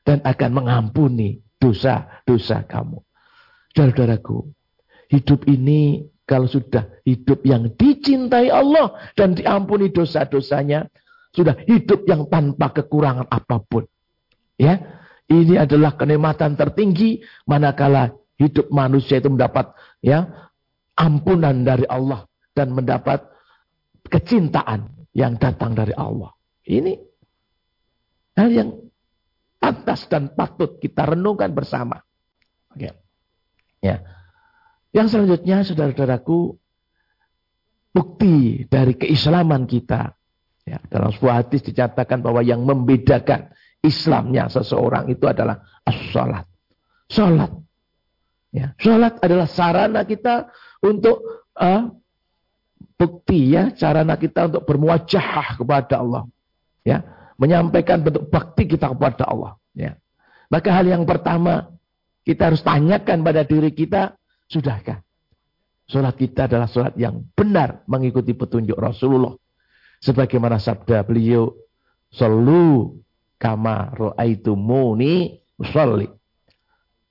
dan 0.08 0.24
akan 0.24 0.50
mengampuni 0.56 1.44
dosa-dosa 1.60 2.64
kamu. 2.64 3.02
Saudaraku, 3.76 4.48
hidup 5.12 5.44
ini 5.50 6.08
kalau 6.24 6.48
sudah 6.48 6.88
hidup 7.04 7.44
yang 7.44 7.70
dicintai 7.76 8.48
Allah 8.50 8.96
dan 9.14 9.36
diampuni 9.36 9.92
dosa-dosanya, 9.92 10.88
sudah 11.36 11.54
hidup 11.68 12.08
yang 12.08 12.26
tanpa 12.32 12.72
kekurangan 12.72 13.28
apa 13.28 13.60
pun. 13.62 13.84
Ya, 14.56 15.05
ini 15.26 15.58
adalah 15.58 15.98
kenikmatan 15.98 16.54
tertinggi 16.54 17.18
manakala 17.50 18.14
hidup 18.38 18.70
manusia 18.70 19.18
itu 19.18 19.26
mendapat 19.26 19.74
ya 19.98 20.50
ampunan 20.94 21.66
dari 21.66 21.82
Allah 21.90 22.24
dan 22.54 22.70
mendapat 22.72 23.26
kecintaan 24.06 25.10
yang 25.12 25.34
datang 25.36 25.74
dari 25.74 25.92
Allah. 25.96 26.30
Ini 26.62 26.94
hal 28.38 28.50
yang 28.52 28.70
pantas 29.58 30.06
dan 30.06 30.30
patut 30.36 30.78
kita 30.78 31.10
renungkan 31.10 31.50
bersama. 31.50 31.98
Oke. 32.70 32.94
Ya. 33.82 33.96
Yang 34.94 35.16
selanjutnya 35.16 35.66
saudara-saudaraku 35.66 36.54
bukti 37.92 38.64
dari 38.70 38.94
keislaman 38.94 39.66
kita. 39.66 40.14
Ya, 40.66 40.82
dalam 40.90 41.14
sebuah 41.14 41.46
hadis 41.46 41.62
dicatatkan 41.62 42.26
bahwa 42.26 42.42
yang 42.42 42.66
membedakan 42.66 43.54
Islamnya 43.84 44.48
seseorang 44.50 45.10
itu 45.12 45.24
adalah 45.28 45.62
as-salat. 45.86 46.46
Salat. 47.06 47.52
Ya, 48.50 48.72
salat 48.80 49.20
adalah 49.20 49.46
sarana 49.46 50.02
kita 50.08 50.48
untuk 50.80 51.20
uh, 51.60 51.92
bukti 52.96 53.52
ya, 53.52 53.70
sarana 53.76 54.16
kita 54.16 54.48
untuk 54.48 54.64
bermuajahah 54.64 55.60
kepada 55.60 56.00
Allah. 56.00 56.24
Ya, 56.82 57.04
menyampaikan 57.36 58.00
bentuk 58.00 58.32
bakti 58.32 58.64
kita 58.66 58.90
kepada 58.96 59.28
Allah. 59.28 59.60
Ya. 59.76 60.00
Maka 60.48 60.72
hal 60.72 60.88
yang 60.88 61.04
pertama 61.04 61.74
kita 62.24 62.50
harus 62.50 62.62
tanyakan 62.64 63.22
pada 63.22 63.44
diri 63.44 63.70
kita, 63.70 64.16
sudahkah? 64.50 65.04
Salat 65.86 66.18
kita 66.18 66.50
adalah 66.50 66.66
salat 66.66 66.98
yang 66.98 67.22
benar 67.38 67.86
mengikuti 67.86 68.34
petunjuk 68.34 68.74
Rasulullah. 68.74 69.38
Sebagaimana 70.02 70.58
sabda 70.58 71.06
beliau, 71.06 71.54
Sallu 72.10 72.96
kama 73.36 73.92
muni 74.56 75.40
usolli. 75.60 76.08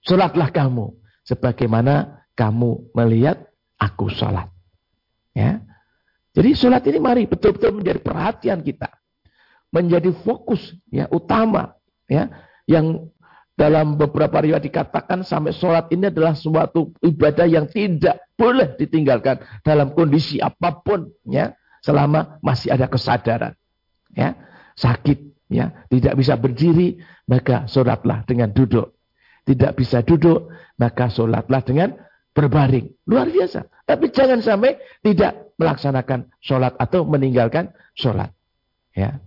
Salatlah 0.05 0.53
kamu 0.53 0.93
sebagaimana 1.25 2.25
kamu 2.37 2.93
melihat 2.93 3.41
aku 3.81 4.09
salat. 4.13 4.49
Ya. 5.33 5.61
Jadi 6.35 6.51
salat 6.53 6.83
ini 6.85 6.99
mari 7.01 7.23
betul-betul 7.25 7.81
menjadi 7.81 7.99
perhatian 8.03 8.61
kita. 8.61 8.91
Menjadi 9.73 10.13
fokus 10.23 10.71
ya 10.87 11.09
utama 11.11 11.75
ya 12.07 12.31
yang 12.69 13.09
dalam 13.55 13.95
beberapa 13.95 14.43
riwayat 14.43 14.67
dikatakan 14.67 15.23
sampai 15.23 15.55
sholat 15.55 15.87
ini 15.95 16.11
adalah 16.11 16.35
suatu 16.35 16.91
ibadah 16.99 17.47
yang 17.47 17.71
tidak 17.71 18.19
boleh 18.35 18.75
ditinggalkan 18.75 19.39
dalam 19.63 19.95
kondisi 19.95 20.43
apa 20.43 20.75
pun 20.83 21.07
ya 21.23 21.55
selama 21.79 22.35
masih 22.43 22.75
ada 22.75 22.91
kesadaran 22.91 23.55
ya 24.11 24.35
sakit 24.75 25.34
ya, 25.49 25.85
tidak 25.89 26.13
bisa 26.17 26.33
berdiri, 26.37 27.01
maka 27.29 27.65
sholatlah 27.69 28.25
dengan 28.25 28.51
duduk. 28.51 28.95
Tidak 29.45 29.77
bisa 29.77 30.01
duduk, 30.01 30.49
maka 30.81 31.09
sholatlah 31.09 31.61
dengan 31.61 31.93
berbaring. 32.33 32.91
Luar 33.05 33.29
biasa. 33.29 33.69
Tapi 33.85 34.09
jangan 34.09 34.41
sampai 34.41 34.81
tidak 35.05 35.55
melaksanakan 35.61 36.33
sholat 36.41 36.73
atau 36.81 37.05
meninggalkan 37.05 37.71
sholat. 37.93 38.33
Ya. 38.91 39.21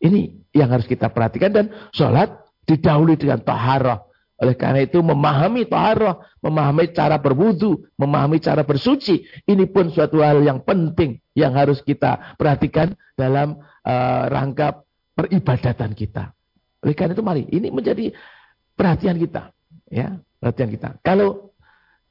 Ini 0.00 0.50
yang 0.56 0.72
harus 0.74 0.88
kita 0.90 1.12
perhatikan 1.12 1.54
dan 1.54 1.66
sholat 1.94 2.34
didahului 2.66 3.16
dengan 3.16 3.40
taharah. 3.40 4.02
Oleh 4.40 4.56
karena 4.56 4.80
itu 4.80 5.04
memahami 5.04 5.68
taharah, 5.68 6.16
memahami 6.40 6.96
cara 6.96 7.20
berwudu, 7.20 7.84
memahami 8.00 8.40
cara 8.40 8.64
bersuci. 8.64 9.20
Ini 9.44 9.68
pun 9.68 9.92
suatu 9.92 10.24
hal 10.24 10.40
yang 10.40 10.64
penting 10.64 11.20
yang 11.36 11.52
harus 11.52 11.84
kita 11.84 12.36
perhatikan 12.40 12.96
dalam 13.20 13.60
uh, 13.84 14.24
rangka 14.32 14.80
peribadatan 15.20 15.92
kita. 15.92 16.32
Oleh 16.80 16.96
karena 16.96 17.12
itu 17.12 17.20
mari, 17.20 17.44
ini 17.52 17.68
menjadi 17.68 18.08
perhatian 18.72 19.20
kita. 19.20 19.52
ya 19.92 20.16
Perhatian 20.40 20.72
kita. 20.72 20.96
Kalau 21.04 21.52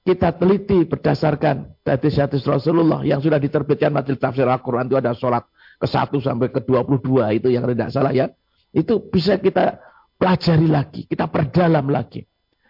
kita 0.06 0.38
teliti 0.38 0.86
berdasarkan 0.86 1.82
hadis-hadis 1.82 2.46
Rasulullah 2.46 3.01
yang 3.01 3.18
sudah 3.18 3.42
diterbitkan 3.42 3.89
majelis 3.89 4.22
tafsir 4.22 4.46
Al-Quran 4.46 4.86
itu 4.86 4.98
ada 5.01 5.18
sholat 5.18 5.44
ke-1 5.82 6.13
sampai 6.22 6.48
ke-22 6.54 7.10
itu 7.42 7.48
yang 7.50 7.66
tidak 7.66 7.89
salah 7.89 8.13
ya. 8.13 8.30
Itu 8.70 9.01
bisa 9.10 9.42
kita 9.42 9.82
pelajari 10.22 10.70
lagi, 10.70 11.01
kita 11.10 11.25
perdalam 11.25 11.89
lagi. 11.89 12.22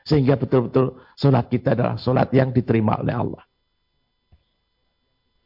Sehingga 0.07 0.39
betul-betul 0.39 1.03
sholat 1.19 1.51
kita 1.51 1.75
adalah 1.75 1.99
sholat 1.99 2.31
yang 2.31 2.55
diterima 2.55 3.03
oleh 3.03 3.13
Allah. 3.13 3.43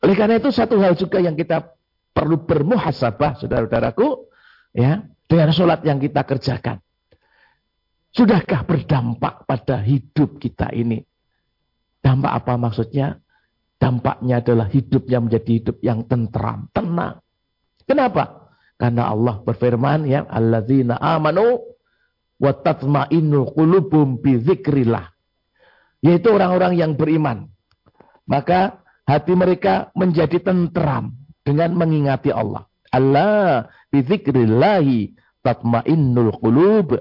Oleh 0.05 0.13
karena 0.13 0.37
itu 0.37 0.53
satu 0.53 0.77
hal 0.77 0.93
juga 0.93 1.17
yang 1.17 1.33
kita 1.33 1.73
perlu 2.13 2.45
bermuhasabah, 2.45 3.41
saudara-saudaraku, 3.41 4.29
ya, 4.73 5.05
dengan 5.29 5.49
sholat 5.53 5.85
yang 5.85 6.01
kita 6.01 6.25
kerjakan. 6.25 6.81
Sudahkah 8.13 8.61
berdampak 8.69 9.49
pada 9.49 9.81
hidup 9.81 10.37
kita 10.37 10.69
ini? 10.69 11.01
Dampak 12.03 12.45
apa 12.45 12.53
maksudnya? 12.61 13.17
Dampaknya 13.81 14.39
adalah 14.39 14.69
hidupnya 14.69 15.17
menjadi 15.17 15.51
hidup 15.59 15.77
yang 15.81 16.05
tentram, 16.05 16.69
tenang. 16.71 17.19
Kenapa? 17.89 18.53
Karena 18.77 19.09
Allah 19.09 19.41
berfirman 19.41 20.05
ya, 20.05 20.23
alladzina 20.29 21.01
amanu 21.01 21.57
wa 22.37 22.51
tatma'innul 22.53 23.49
qulubum. 23.51 24.21
Yaitu 26.03 26.27
orang-orang 26.29 26.77
yang 26.77 26.93
beriman. 26.93 27.49
Maka 28.29 28.83
hati 29.09 29.33
mereka 29.35 29.91
menjadi 29.97 30.39
tentram 30.39 31.17
dengan 31.43 31.75
mengingati 31.75 32.31
Allah. 32.31 32.67
Allah 32.93 33.67
bi 33.93 34.01
dzikrillahi 34.01 35.13
tatma'innul 35.45 36.33
qulub. 36.41 36.97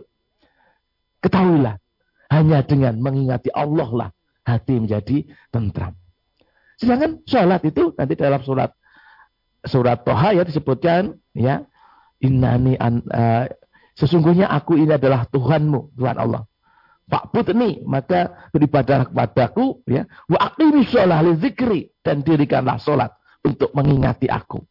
Ketahuilah, 1.24 1.80
hanya 2.28 2.60
dengan 2.60 3.00
mengingati 3.00 3.48
Allah 3.48 3.88
lah 3.88 4.08
hati 4.44 4.76
menjadi 4.76 5.24
tentram. 5.48 5.96
Sedangkan 6.76 7.24
sholat 7.24 7.62
itu 7.64 7.94
nanti 7.96 8.18
dalam 8.18 8.42
surat 8.42 8.74
surat 9.62 10.02
Toha 10.02 10.34
ya 10.34 10.42
disebutkan 10.42 11.14
ya 11.30 11.62
innani 12.18 12.74
an, 12.74 13.06
uh, 13.06 13.46
Sesungguhnya 13.92 14.48
aku 14.48 14.80
ini 14.80 14.96
adalah 14.96 15.28
Tuhanmu, 15.28 15.96
Tuhan 16.00 16.16
Allah. 16.16 16.48
Pak 17.12 17.28
Putni, 17.28 17.84
maka 17.84 18.48
beribadah 18.56 19.12
kepadaku, 19.12 19.84
ya. 19.84 20.08
Wa 20.32 20.52
aqimi 20.52 20.88
sholat 20.88 21.20
li. 21.20 21.92
Dan 22.00 22.24
dirikanlah 22.24 22.80
sholat 22.80 23.12
untuk 23.44 23.68
mengingati 23.76 24.32
aku. 24.32 24.64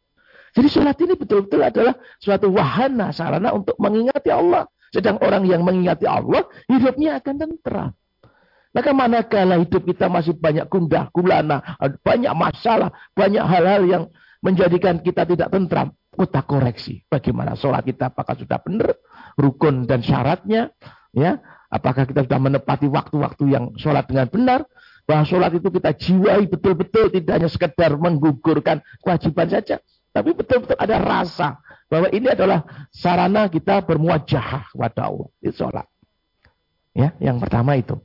Jadi 0.52 0.68
sholat 0.68 0.98
ini 1.00 1.16
betul-betul 1.16 1.62
adalah 1.64 1.96
suatu 2.20 2.52
wahana, 2.52 3.16
sarana 3.16 3.56
untuk 3.56 3.76
mengingati 3.80 4.30
Allah. 4.32 4.68
Sedang 4.92 5.16
orang 5.24 5.48
yang 5.48 5.64
mengingati 5.64 6.04
Allah, 6.04 6.44
hidupnya 6.68 7.24
akan 7.24 7.36
tentram. 7.40 7.96
Maka 8.72 8.92
manakala 8.92 9.60
hidup 9.60 9.84
kita 9.88 10.12
masih 10.12 10.36
banyak 10.36 10.68
gundah, 10.68 11.08
gulana, 11.12 11.80
banyak 12.04 12.32
masalah, 12.36 12.92
banyak 13.16 13.44
hal-hal 13.44 13.84
yang 13.88 14.04
menjadikan 14.44 15.00
kita 15.00 15.24
tidak 15.24 15.48
tentram, 15.48 15.96
kita 16.12 16.44
koreksi. 16.44 17.04
Bagaimana 17.08 17.56
sholat 17.56 17.88
kita 17.88 18.12
apakah 18.12 18.36
sudah 18.36 18.60
benar, 18.64 18.96
rukun 19.40 19.88
dan 19.88 20.04
syaratnya, 20.04 20.72
ya, 21.16 21.40
apakah 21.72 22.04
kita 22.04 22.28
sudah 22.28 22.40
menepati 22.40 22.88
waktu-waktu 22.92 23.44
yang 23.48 23.72
sholat 23.80 24.08
dengan 24.08 24.28
benar, 24.28 24.60
bahwa 25.04 25.24
sholat 25.24 25.52
itu 25.56 25.68
kita 25.68 25.92
jiwai 25.96 26.48
betul-betul 26.48 27.12
tidak 27.12 27.34
hanya 27.40 27.50
sekedar 27.52 27.96
menggugurkan 27.96 28.80
kewajiban 29.04 29.48
saja, 29.52 29.80
tapi 30.12 30.36
betul-betul 30.36 30.76
ada 30.76 30.98
rasa 31.00 31.64
bahwa 31.88 32.12
ini 32.12 32.28
adalah 32.32 32.88
sarana 32.92 33.48
kita 33.48 33.84
bermuajah 33.84 34.72
kepada 34.76 35.08
Allah. 35.08 35.28
Itu 35.40 35.64
sholat. 35.64 35.88
Ya, 36.92 37.16
yang 37.24 37.40
pertama 37.40 37.80
itu. 37.80 37.96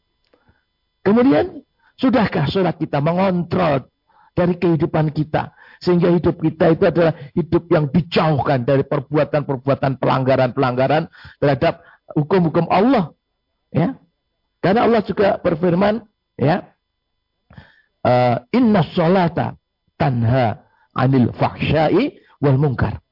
Kemudian, 1.02 1.66
sudahkah 1.98 2.46
sholat 2.46 2.78
kita 2.78 3.02
mengontrol 3.02 3.90
dari 4.34 4.54
kehidupan 4.54 5.10
kita 5.10 5.54
sehingga 5.82 6.08
hidup 6.14 6.38
kita 6.40 6.72
itu 6.72 6.84
adalah 6.88 7.14
hidup 7.34 7.68
yang 7.68 7.90
dijauhkan 7.90 8.64
dari 8.64 8.86
perbuatan-perbuatan 8.86 9.98
pelanggaran-pelanggaran 10.00 11.10
terhadap 11.42 11.82
hukum-hukum 12.14 12.70
Allah. 12.70 13.12
Ya. 13.74 13.98
Karena 14.62 14.86
Allah 14.86 15.02
juga 15.04 15.38
berfirman, 15.42 16.02
ya, 16.38 16.74
uh, 18.02 18.36
Inna 18.54 18.82
sholata 18.94 19.58
tanha 19.98 20.65
anil 20.96 21.30
fahsyai 21.36 22.16
wal 22.40 22.56
mungkar. 22.56 23.04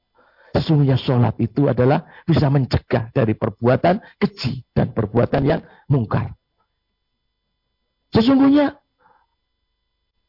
Sesungguhnya 0.55 0.95
sholat 0.95 1.35
itu 1.43 1.67
adalah 1.67 2.07
bisa 2.23 2.47
mencegah 2.47 3.11
dari 3.11 3.35
perbuatan 3.35 3.99
keji 4.15 4.63
dan 4.71 4.95
perbuatan 4.95 5.43
yang 5.43 5.61
mungkar. 5.91 6.31
Sesungguhnya 8.15 8.79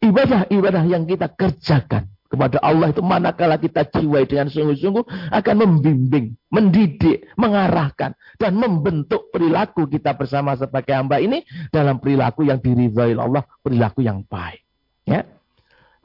ibadah-ibadah 0.03 0.85
yang 0.90 1.07
kita 1.07 1.31
kerjakan 1.31 2.11
kepada 2.27 2.59
Allah 2.59 2.90
itu 2.90 3.07
manakala 3.07 3.55
kita 3.55 3.87
jiwai 3.87 4.27
dengan 4.27 4.51
sungguh-sungguh 4.51 5.31
akan 5.31 5.55
membimbing, 5.62 6.35
mendidik, 6.51 7.31
mengarahkan 7.38 8.19
dan 8.35 8.53
membentuk 8.59 9.31
perilaku 9.31 9.87
kita 9.87 10.19
bersama 10.19 10.59
sebagai 10.59 10.90
hamba 10.90 11.23
ini 11.23 11.47
dalam 11.71 12.03
perilaku 12.03 12.51
yang 12.51 12.59
diridhai 12.59 13.14
Allah, 13.14 13.47
perilaku 13.62 14.03
yang 14.03 14.27
baik. 14.27 14.66
Ya. 15.07 15.23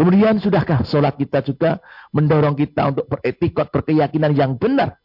Kemudian 0.01 0.41
sudahkah 0.41 0.81
sholat 0.81 1.13
kita 1.13 1.45
juga 1.45 1.77
mendorong 2.09 2.57
kita 2.57 2.89
untuk 2.89 3.05
beretikot, 3.05 3.69
berkeyakinan 3.69 4.33
yang 4.33 4.57
benar. 4.57 4.97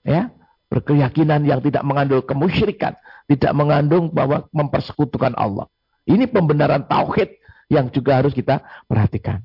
Ya, 0.00 0.32
berkeyakinan 0.72 1.44
yang 1.44 1.60
tidak 1.60 1.84
mengandung 1.84 2.24
kemusyrikan, 2.24 2.96
tidak 3.28 3.52
mengandung 3.52 4.08
bahwa 4.08 4.48
mempersekutukan 4.56 5.36
Allah. 5.36 5.68
Ini 6.08 6.32
pembenaran 6.32 6.88
tauhid 6.88 7.28
yang 7.68 7.92
juga 7.92 8.24
harus 8.24 8.32
kita 8.32 8.64
perhatikan. 8.88 9.44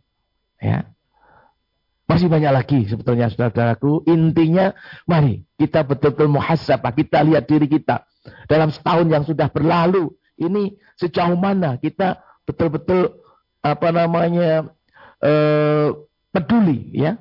Ya. 0.56 0.88
Masih 2.08 2.32
banyak 2.32 2.56
lagi 2.56 2.80
sebetulnya 2.88 3.28
saudara-saudaraku. 3.28 4.08
Intinya 4.08 4.72
mari 5.04 5.44
kita 5.60 5.84
betul-betul 5.84 6.32
muhasabah. 6.32 6.96
Kita 6.96 7.28
lihat 7.28 7.44
diri 7.44 7.68
kita. 7.68 8.08
Dalam 8.48 8.72
setahun 8.72 9.12
yang 9.12 9.28
sudah 9.28 9.52
berlalu. 9.52 10.16
Ini 10.40 10.80
sejauh 10.96 11.36
mana 11.36 11.76
kita 11.76 12.24
betul-betul 12.48 13.20
apa 13.60 13.92
namanya 13.92 14.77
eh, 15.24 15.90
peduli 16.32 16.80
ya. 16.94 17.18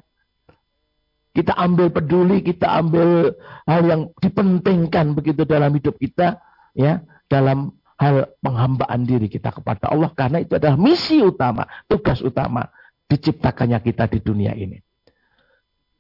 Kita 1.37 1.53
ambil 1.53 1.93
peduli, 1.93 2.41
kita 2.41 2.81
ambil 2.81 3.37
hal 3.69 3.83
yang 3.85 4.03
dipentingkan 4.25 5.13
begitu 5.13 5.45
dalam 5.45 5.69
hidup 5.77 6.01
kita 6.01 6.41
ya, 6.73 7.05
dalam 7.29 7.77
hal 8.01 8.33
penghambaan 8.41 9.05
diri 9.05 9.29
kita 9.29 9.53
kepada 9.53 9.93
Allah 9.93 10.13
karena 10.17 10.41
itu 10.41 10.57
adalah 10.57 10.81
misi 10.81 11.21
utama, 11.21 11.69
tugas 11.85 12.25
utama 12.25 12.73
diciptakannya 13.05 13.79
kita 13.85 14.09
di 14.09 14.19
dunia 14.25 14.57
ini. 14.57 14.81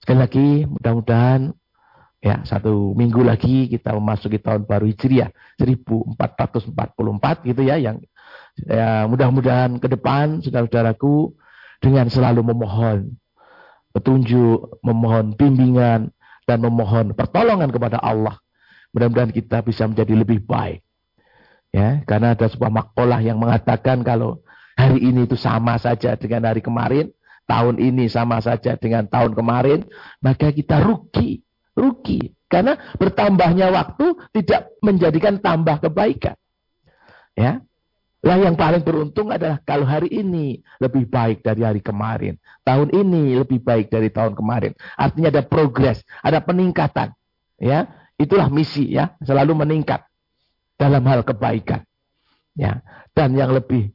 Sekali 0.00 0.18
lagi, 0.24 0.48
mudah-mudahan 0.64 1.52
ya 2.20 2.42
satu 2.48 2.96
minggu 2.96 3.20
lagi 3.22 3.68
kita 3.68 3.92
memasuki 3.92 4.40
tahun 4.40 4.64
baru 4.64 4.88
Hijriah 4.88 5.30
1444 5.60 7.48
gitu 7.48 7.62
ya 7.62 7.76
yang 7.76 8.00
ya 8.64 9.04
mudah-mudahan 9.06 9.76
ke 9.78 9.86
depan 9.86 10.40
saudara-saudaraku 10.40 11.36
dengan 11.80 12.08
selalu 12.08 12.42
memohon 12.54 13.16
petunjuk, 13.96 14.84
memohon 14.84 15.32
bimbingan 15.32 16.12
dan 16.44 16.58
memohon 16.60 17.16
pertolongan 17.16 17.72
kepada 17.72 17.96
Allah. 17.96 18.36
Mudah-mudahan 18.92 19.32
kita 19.32 19.64
bisa 19.64 19.88
menjadi 19.88 20.12
lebih 20.12 20.44
baik. 20.44 20.84
Ya, 21.72 22.04
karena 22.04 22.36
ada 22.36 22.48
sebuah 22.48 22.72
makalah 22.72 23.20
yang 23.20 23.40
mengatakan 23.40 24.00
kalau 24.04 24.40
hari 24.76 25.00
ini 25.00 25.24
itu 25.24 25.36
sama 25.36 25.76
saja 25.80 26.16
dengan 26.16 26.48
hari 26.48 26.60
kemarin, 26.60 27.12
tahun 27.48 27.80
ini 27.80 28.08
sama 28.12 28.40
saja 28.40 28.76
dengan 28.76 29.08
tahun 29.08 29.32
kemarin, 29.32 29.84
maka 30.20 30.52
kita 30.52 30.80
rugi. 30.84 31.40
Rugi. 31.76 32.32
Karena 32.46 32.78
bertambahnya 32.96 33.68
waktu 33.74 34.16
tidak 34.32 34.72
menjadikan 34.80 35.42
tambah 35.42 35.82
kebaikan. 35.82 36.36
Ya. 37.36 37.60
Lah 38.26 38.42
yang 38.42 38.58
paling 38.58 38.82
beruntung 38.82 39.30
adalah 39.30 39.62
kalau 39.62 39.86
hari 39.86 40.10
ini 40.10 40.58
lebih 40.82 41.06
baik 41.06 41.46
dari 41.46 41.62
hari 41.62 41.78
kemarin. 41.78 42.34
Tahun 42.66 42.90
ini 42.90 43.38
lebih 43.38 43.62
baik 43.62 43.86
dari 43.86 44.10
tahun 44.10 44.34
kemarin. 44.34 44.74
Artinya 44.98 45.30
ada 45.30 45.46
progres, 45.46 46.02
ada 46.26 46.42
peningkatan. 46.42 47.14
Ya, 47.62 47.86
itulah 48.18 48.50
misi 48.50 48.90
ya, 48.90 49.14
selalu 49.22 49.62
meningkat 49.62 50.02
dalam 50.74 51.06
hal 51.06 51.22
kebaikan. 51.22 51.86
Ya, 52.58 52.82
dan 53.14 53.38
yang 53.38 53.54
lebih 53.54 53.94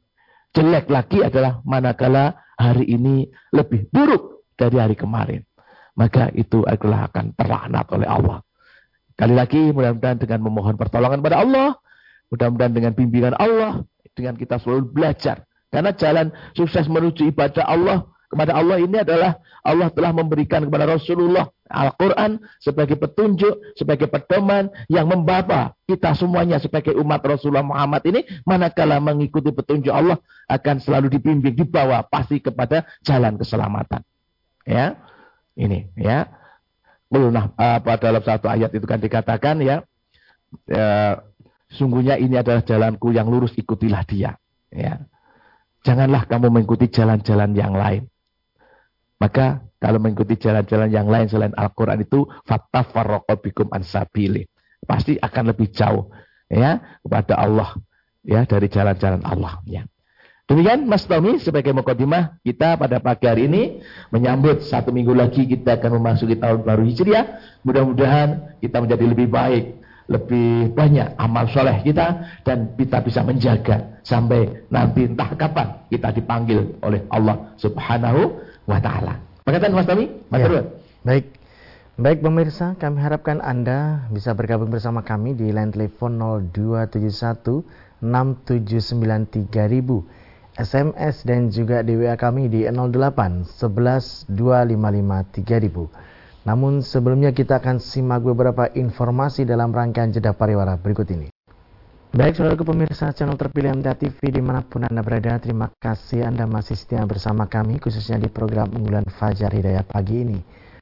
jelek 0.56 0.88
lagi 0.88 1.20
adalah 1.28 1.60
manakala 1.68 2.40
hari 2.56 2.88
ini 2.88 3.28
lebih 3.52 3.92
buruk 3.92 4.48
dari 4.56 4.80
hari 4.80 4.96
kemarin. 4.96 5.44
Maka 6.00 6.32
itu 6.32 6.64
adalah 6.64 7.12
akan 7.12 7.36
terlaknat 7.36 7.86
oleh 7.92 8.08
Allah. 8.08 8.40
Kali 9.20 9.36
lagi 9.36 9.76
mudah-mudahan 9.76 10.24
dengan 10.24 10.40
memohon 10.40 10.80
pertolongan 10.80 11.20
pada 11.20 11.44
Allah, 11.44 11.76
mudah-mudahan 12.32 12.72
dengan 12.72 12.96
bimbingan 12.96 13.36
Allah, 13.36 13.84
dengan 14.16 14.36
kita 14.36 14.60
selalu 14.60 14.92
belajar. 14.92 15.44
Karena 15.72 15.96
jalan 15.96 16.36
sukses 16.52 16.86
menuju 16.92 17.32
ibadah 17.32 17.64
Allah 17.64 18.04
kepada 18.32 18.56
Allah 18.56 18.80
ini 18.80 18.96
adalah 19.04 19.40
Allah 19.60 19.92
telah 19.92 20.16
memberikan 20.16 20.64
kepada 20.64 20.88
Rasulullah 20.88 21.52
Al-Quran 21.68 22.40
sebagai 22.64 22.96
petunjuk, 23.00 23.76
sebagai 23.76 24.08
pedoman 24.08 24.72
yang 24.88 25.08
membawa 25.08 25.76
kita 25.88 26.16
semuanya 26.16 26.60
sebagai 26.60 26.96
umat 26.96 27.20
Rasulullah 27.24 27.64
Muhammad 27.64 28.04
ini 28.08 28.24
manakala 28.48 29.00
mengikuti 29.04 29.52
petunjuk 29.52 29.92
Allah 29.92 30.20
akan 30.48 30.80
selalu 30.80 31.12
dibimbing, 31.12 31.56
dibawa 31.56 32.04
pasti 32.08 32.40
kepada 32.40 32.88
jalan 33.04 33.36
keselamatan. 33.36 34.04
Ya, 34.68 35.00
ini 35.56 35.92
ya. 36.00 36.32
Nah, 37.12 37.52
pada 37.56 38.00
dalam 38.00 38.24
satu 38.24 38.48
ayat 38.48 38.72
itu 38.72 38.88
kan 38.88 39.00
dikatakan 39.04 39.60
ya, 39.60 39.84
ya 40.68 41.20
sungguhnya 41.72 42.20
ini 42.20 42.36
adalah 42.38 42.62
jalanku 42.62 43.16
yang 43.16 43.32
lurus 43.32 43.56
ikutilah 43.56 44.04
dia. 44.04 44.36
Ya. 44.72 45.04
Janganlah 45.82 46.30
kamu 46.30 46.54
mengikuti 46.54 46.92
jalan-jalan 46.92 47.58
yang 47.58 47.74
lain. 47.74 48.06
Maka 49.18 49.66
kalau 49.82 49.98
mengikuti 49.98 50.38
jalan-jalan 50.38 50.90
yang 50.94 51.10
lain 51.10 51.26
selain 51.30 51.54
Al-Quran 51.58 52.06
itu 52.06 52.30
bikum 53.42 53.70
ansabili. 53.74 54.46
Pasti 54.86 55.18
akan 55.18 55.54
lebih 55.54 55.74
jauh 55.74 56.10
ya 56.50 56.82
kepada 57.02 57.38
Allah 57.38 57.78
ya 58.22 58.46
dari 58.46 58.70
jalan-jalan 58.70 59.22
Allah 59.26 59.62
ya. 59.66 59.86
Demikian 60.46 60.84
Mas 60.84 61.08
Tommy 61.08 61.40
sebagai 61.40 61.72
mukadimah 61.72 62.38
kita 62.44 62.76
pada 62.76 63.00
pagi 63.00 63.24
hari 63.24 63.48
ini 63.48 63.80
menyambut 64.12 64.68
satu 64.68 64.92
minggu 64.92 65.16
lagi 65.16 65.48
kita 65.48 65.80
akan 65.80 66.02
memasuki 66.02 66.36
tahun 66.36 66.62
baru 66.68 66.84
Hijriah. 66.86 67.26
Mudah-mudahan 67.64 68.60
kita 68.60 68.84
menjadi 68.84 69.06
lebih 69.06 69.32
baik, 69.32 69.81
lebih 70.10 70.74
banyak 70.74 71.14
amal 71.20 71.46
soleh 71.52 71.82
kita 71.86 72.42
dan 72.42 72.74
kita 72.80 73.02
bisa 73.06 73.22
menjaga 73.22 74.02
sampai 74.02 74.66
nanti 74.74 75.06
entah 75.06 75.30
kapan 75.38 75.68
kita 75.92 76.10
dipanggil 76.16 76.78
oleh 76.82 77.06
Allah 77.14 77.54
Subhanahu 77.62 78.22
wa 78.66 78.80
taala. 78.82 79.22
Berkatan 79.46 79.74
Mas 79.74 79.90
Tami, 79.90 80.06
Mas 80.30 80.42
ya. 80.46 80.64
Baik. 81.02 81.26
Baik 82.02 82.24
pemirsa, 82.24 82.74
kami 82.82 82.98
harapkan 83.04 83.44
Anda 83.44 84.10
bisa 84.10 84.34
bergabung 84.34 84.74
bersama 84.74 85.06
kami 85.06 85.38
di 85.38 85.54
line 85.54 85.70
telepon 85.70 86.18
0271 86.50 87.62
679 88.02 89.46
SMS 90.58 91.24
dan 91.24 91.48
juga 91.48 91.80
di 91.86 91.96
WA 91.96 92.18
kami 92.18 92.50
di 92.52 92.66
08 92.66 93.46
11 93.46 94.28
255 94.34 95.46
3000. 95.46 96.11
Namun 96.42 96.82
sebelumnya 96.82 97.30
kita 97.30 97.62
akan 97.62 97.78
simak 97.78 98.26
beberapa 98.26 98.66
informasi 98.74 99.46
dalam 99.46 99.70
rangkaian 99.70 100.10
jeda 100.10 100.34
pariwara 100.34 100.74
berikut 100.78 101.06
ini. 101.14 101.30
Baik 102.12 102.36
saudara 102.36 102.60
pemirsa 102.60 103.16
channel 103.16 103.40
terpilih 103.40 103.72
MTA 103.80 103.96
TV 103.96 104.36
di 104.36 104.44
mana 104.44 104.60
pun 104.60 104.84
Anda 104.84 105.00
berada, 105.00 105.40
terima 105.40 105.72
kasih 105.80 106.28
Anda 106.28 106.44
masih 106.44 106.76
setia 106.76 107.08
bersama 107.08 107.48
kami 107.48 107.80
khususnya 107.80 108.20
di 108.20 108.28
program 108.28 108.68
unggulan 108.76 109.08
Fajar 109.08 109.48
Hidayah 109.48 109.88
pagi 109.88 110.28
ini. 110.28 110.36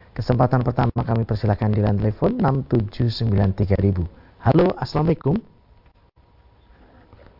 Kesempatan 0.09 0.65
pertama 0.65 1.05
kami 1.05 1.29
persilakan 1.29 1.69
di 1.69 1.85
line 1.85 2.01
telepon 2.01 2.33
6793000. 2.41 4.09
Halo, 4.41 4.73
Assalamualaikum. 4.73 5.37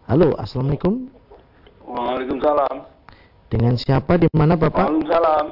Halo, 0.05 0.38
Assalamualaikum. 0.38 1.10
Waalaikumsalam. 1.89 2.86
Dengan 3.49 3.73
siapa 3.73 4.21
di 4.21 4.29
mana 4.38 4.53
Bapak? 4.53 4.86
Waalaikumsalam. 4.86 5.45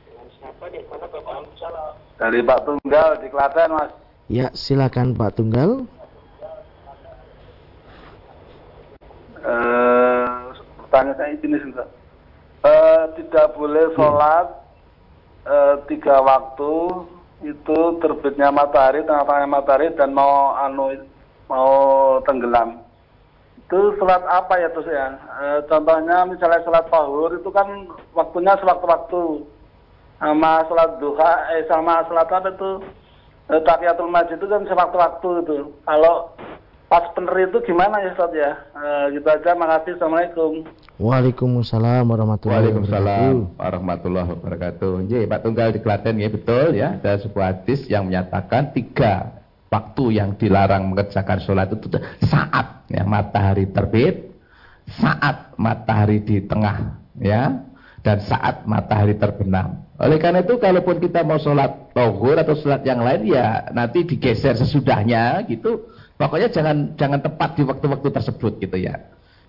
Dengan 0.00 0.26
siapa 0.32 0.48
di 0.48 0.55
mana 0.55 0.55
Bapak? 0.55 0.55
Dari 2.16 2.40
Pak 2.42 2.60
Tunggal 2.64 3.08
di 3.20 3.28
Klaten, 3.28 3.70
Mas. 3.76 3.92
Ya, 4.26 4.50
silakan 4.56 5.14
Pak 5.14 5.38
Tunggal. 5.38 5.86
eh, 9.46 10.26
pertanyaan 10.82 11.16
saya 11.16 11.34
ini 11.38 11.56
enggak 11.56 11.88
eh, 12.66 13.02
tidak 13.22 13.46
boleh 13.54 13.86
sholat 13.94 14.46
eh, 15.46 15.74
tiga 15.86 16.18
waktu 16.20 16.74
itu 17.44 17.78
terbitnya 18.02 18.50
matahari 18.50 19.04
tengah-tengah 19.04 19.48
matahari 19.48 19.92
dan 19.94 20.10
mau 20.16 20.56
anu 20.56 20.96
mau 21.46 21.72
tenggelam 22.26 22.82
itu 23.60 23.78
sholat 24.00 24.24
apa 24.24 24.56
ya 24.56 24.70
terus 24.72 24.88
ya 24.88 25.10
e, 25.36 25.44
contohnya 25.68 26.22
misalnya 26.24 26.64
sholat 26.64 26.86
pahur 26.86 27.34
itu 27.34 27.50
kan 27.50 27.90
waktunya 28.14 28.56
sewaktu-waktu 28.62 29.42
sama 30.16 30.64
sholat 30.68 30.96
duha 30.96 31.32
eh 31.56 31.64
sama 31.68 32.04
sholat 32.08 32.28
apa 32.28 32.48
itu 32.52 32.70
e, 33.52 33.54
tahiyatul 33.60 34.08
masjid 34.08 34.36
itu 34.40 34.48
kan 34.48 34.64
sewaktu-waktu 34.64 35.28
itu 35.44 35.56
kalau 35.84 36.32
pas 36.86 37.02
bener 37.18 37.50
itu 37.50 37.58
gimana 37.66 37.98
ya 37.98 38.14
Ustaz 38.14 38.32
ya? 38.32 38.52
E, 38.72 39.18
gitu 39.18 39.26
aja, 39.26 39.52
makasih. 39.58 39.98
Assalamualaikum. 39.98 40.52
Waalaikumsalam 40.96 42.04
warahmatullahi 42.08 42.72
Waalaikumsalam 42.72 43.34
warahmatullahi 43.58 44.28
wabarakatuh. 44.32 44.92
Jadi 45.10 45.24
Pak 45.28 45.40
Tunggal 45.44 45.68
di 45.76 45.80
Klaten 45.82 46.16
ya 46.16 46.28
betul 46.30 46.66
ya. 46.72 46.96
Ada 46.96 47.26
sebuah 47.26 47.46
hadis 47.52 47.84
yang 47.90 48.08
menyatakan 48.08 48.72
tiga 48.72 49.42
waktu 49.68 50.04
yang 50.16 50.38
dilarang 50.38 50.88
mengerjakan 50.88 51.42
sholat 51.42 51.68
itu 51.74 51.90
saat 52.24 52.86
ya 52.88 53.02
matahari 53.02 53.68
terbit, 53.68 54.32
saat 54.88 55.52
matahari 55.58 56.22
di 56.22 56.38
tengah 56.46 57.02
ya, 57.18 57.66
dan 58.06 58.22
saat 58.22 58.62
matahari 58.64 59.18
terbenam. 59.18 59.85
Oleh 59.96 60.20
karena 60.20 60.44
itu 60.44 60.60
kalaupun 60.60 61.00
kita 61.00 61.24
mau 61.24 61.40
sholat 61.40 61.96
tohur 61.96 62.36
atau 62.36 62.52
sholat 62.52 62.84
yang 62.84 63.00
lain 63.00 63.32
ya 63.32 63.72
nanti 63.72 64.04
digeser 64.04 64.52
sesudahnya 64.52 65.40
gitu 65.48 65.96
Pokoknya 66.16 66.48
jangan 66.48 66.96
jangan 66.96 67.20
tepat 67.20 67.60
di 67.60 67.62
waktu-waktu 67.68 68.08
tersebut 68.08 68.52
gitu 68.64 68.76
ya. 68.80 68.96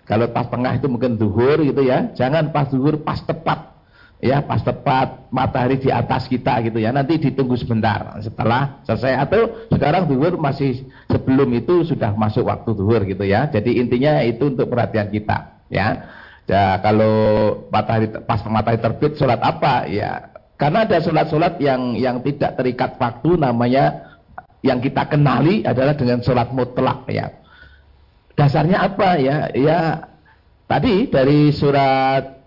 Kalau 0.04 0.28
pas 0.32 0.48
tengah 0.48 0.76
itu 0.76 0.88
mungkin 0.88 1.16
duhur 1.16 1.64
gitu 1.64 1.80
ya. 1.80 2.12
Jangan 2.12 2.52
pas 2.52 2.68
duhur, 2.68 3.00
pas 3.00 3.20
tepat. 3.24 3.76
Ya, 4.18 4.42
pas 4.42 4.58
tepat 4.60 5.30
matahari 5.30 5.78
di 5.78 5.94
atas 5.94 6.26
kita 6.28 6.60
gitu 6.66 6.82
ya. 6.82 6.92
Nanti 6.92 7.16
ditunggu 7.22 7.54
sebentar 7.56 8.18
setelah 8.20 8.82
selesai 8.84 9.14
atau 9.14 9.40
sekarang 9.70 10.10
duhur 10.10 10.36
masih 10.36 10.90
sebelum 11.08 11.48
itu 11.54 11.86
sudah 11.86 12.12
masuk 12.18 12.50
waktu 12.50 12.70
duhur 12.76 13.00
gitu 13.08 13.24
ya. 13.24 13.48
Jadi 13.48 13.80
intinya 13.80 14.20
itu 14.20 14.52
untuk 14.52 14.68
perhatian 14.68 15.08
kita 15.08 15.64
ya. 15.72 16.10
Ya, 16.48 16.80
kalau 16.80 17.12
matahari 17.68 18.08
pas 18.24 18.40
matahari 18.48 18.80
terbit 18.80 19.16
sholat 19.16 19.40
apa 19.40 19.84
ya? 19.88 20.37
Karena 20.58 20.82
ada 20.82 20.98
sholat-sholat 20.98 21.62
yang 21.62 21.94
yang 21.94 22.18
tidak 22.26 22.58
terikat 22.58 22.98
waktu 22.98 23.38
namanya 23.38 24.10
yang 24.66 24.82
kita 24.82 25.06
kenali 25.06 25.62
adalah 25.62 25.94
dengan 25.94 26.18
sholat 26.18 26.50
mutlak 26.50 27.06
ya. 27.06 27.30
Dasarnya 28.34 28.82
apa 28.82 29.08
ya? 29.22 29.36
Ya 29.54 29.80
tadi 30.66 31.06
dari 31.06 31.54
surat 31.54 32.37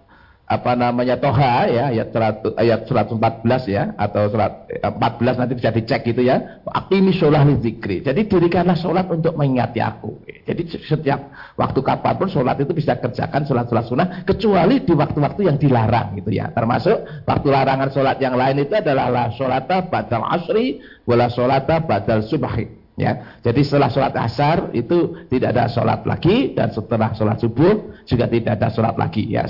apa 0.52 0.76
namanya 0.76 1.16
Toha 1.16 1.72
ya 1.72 1.96
ayat 1.96 2.12
100, 2.12 2.60
ayat 2.60 2.84
114 2.84 3.72
ya 3.72 3.96
atau 3.96 4.28
surat 4.28 4.68
14 4.84 4.92
eh, 4.92 5.36
nanti 5.40 5.54
bisa 5.56 5.72
dicek 5.72 6.04
gitu 6.12 6.28
ya. 6.28 6.60
Aqimi 6.68 7.16
sholat 7.16 7.48
zikri. 7.64 8.04
Jadi 8.04 8.28
dirikanlah 8.28 8.76
sholat 8.76 9.08
untuk 9.08 9.40
mengingati 9.40 9.80
aku. 9.80 10.28
Jadi 10.44 10.68
setiap 10.84 11.32
waktu 11.56 11.80
kapan 11.80 12.14
pun 12.20 12.28
sholat 12.28 12.60
itu 12.60 12.76
bisa 12.76 13.00
kerjakan 13.00 13.48
sholat-sholat 13.48 13.86
sunnah 13.88 14.08
kecuali 14.28 14.84
di 14.84 14.92
waktu-waktu 14.92 15.42
yang 15.48 15.56
dilarang 15.56 16.20
gitu 16.20 16.36
ya. 16.36 16.52
Termasuk 16.52 17.24
waktu 17.24 17.48
larangan 17.48 17.88
sholat 17.96 18.20
yang 18.20 18.36
lain 18.36 18.60
itu 18.60 18.76
adalah 18.76 19.08
la 19.08 19.26
sholata 19.32 19.88
badal 19.88 20.28
asri 20.28 20.84
wala 21.08 21.32
sholata 21.32 21.80
badal 21.80 22.28
subahi. 22.28 22.84
Ya, 23.00 23.40
jadi 23.40 23.64
setelah 23.64 23.88
sholat 23.88 24.14
asar 24.20 24.58
itu 24.76 25.26
tidak 25.32 25.56
ada 25.56 25.72
sholat 25.72 26.04
lagi 26.04 26.54
dan 26.54 26.76
setelah 26.76 27.16
sholat 27.16 27.40
subuh 27.40 28.04
juga 28.04 28.28
tidak 28.28 28.60
ada 28.60 28.68
sholat 28.68 29.00
lagi. 29.00 29.26
Ya, 29.32 29.48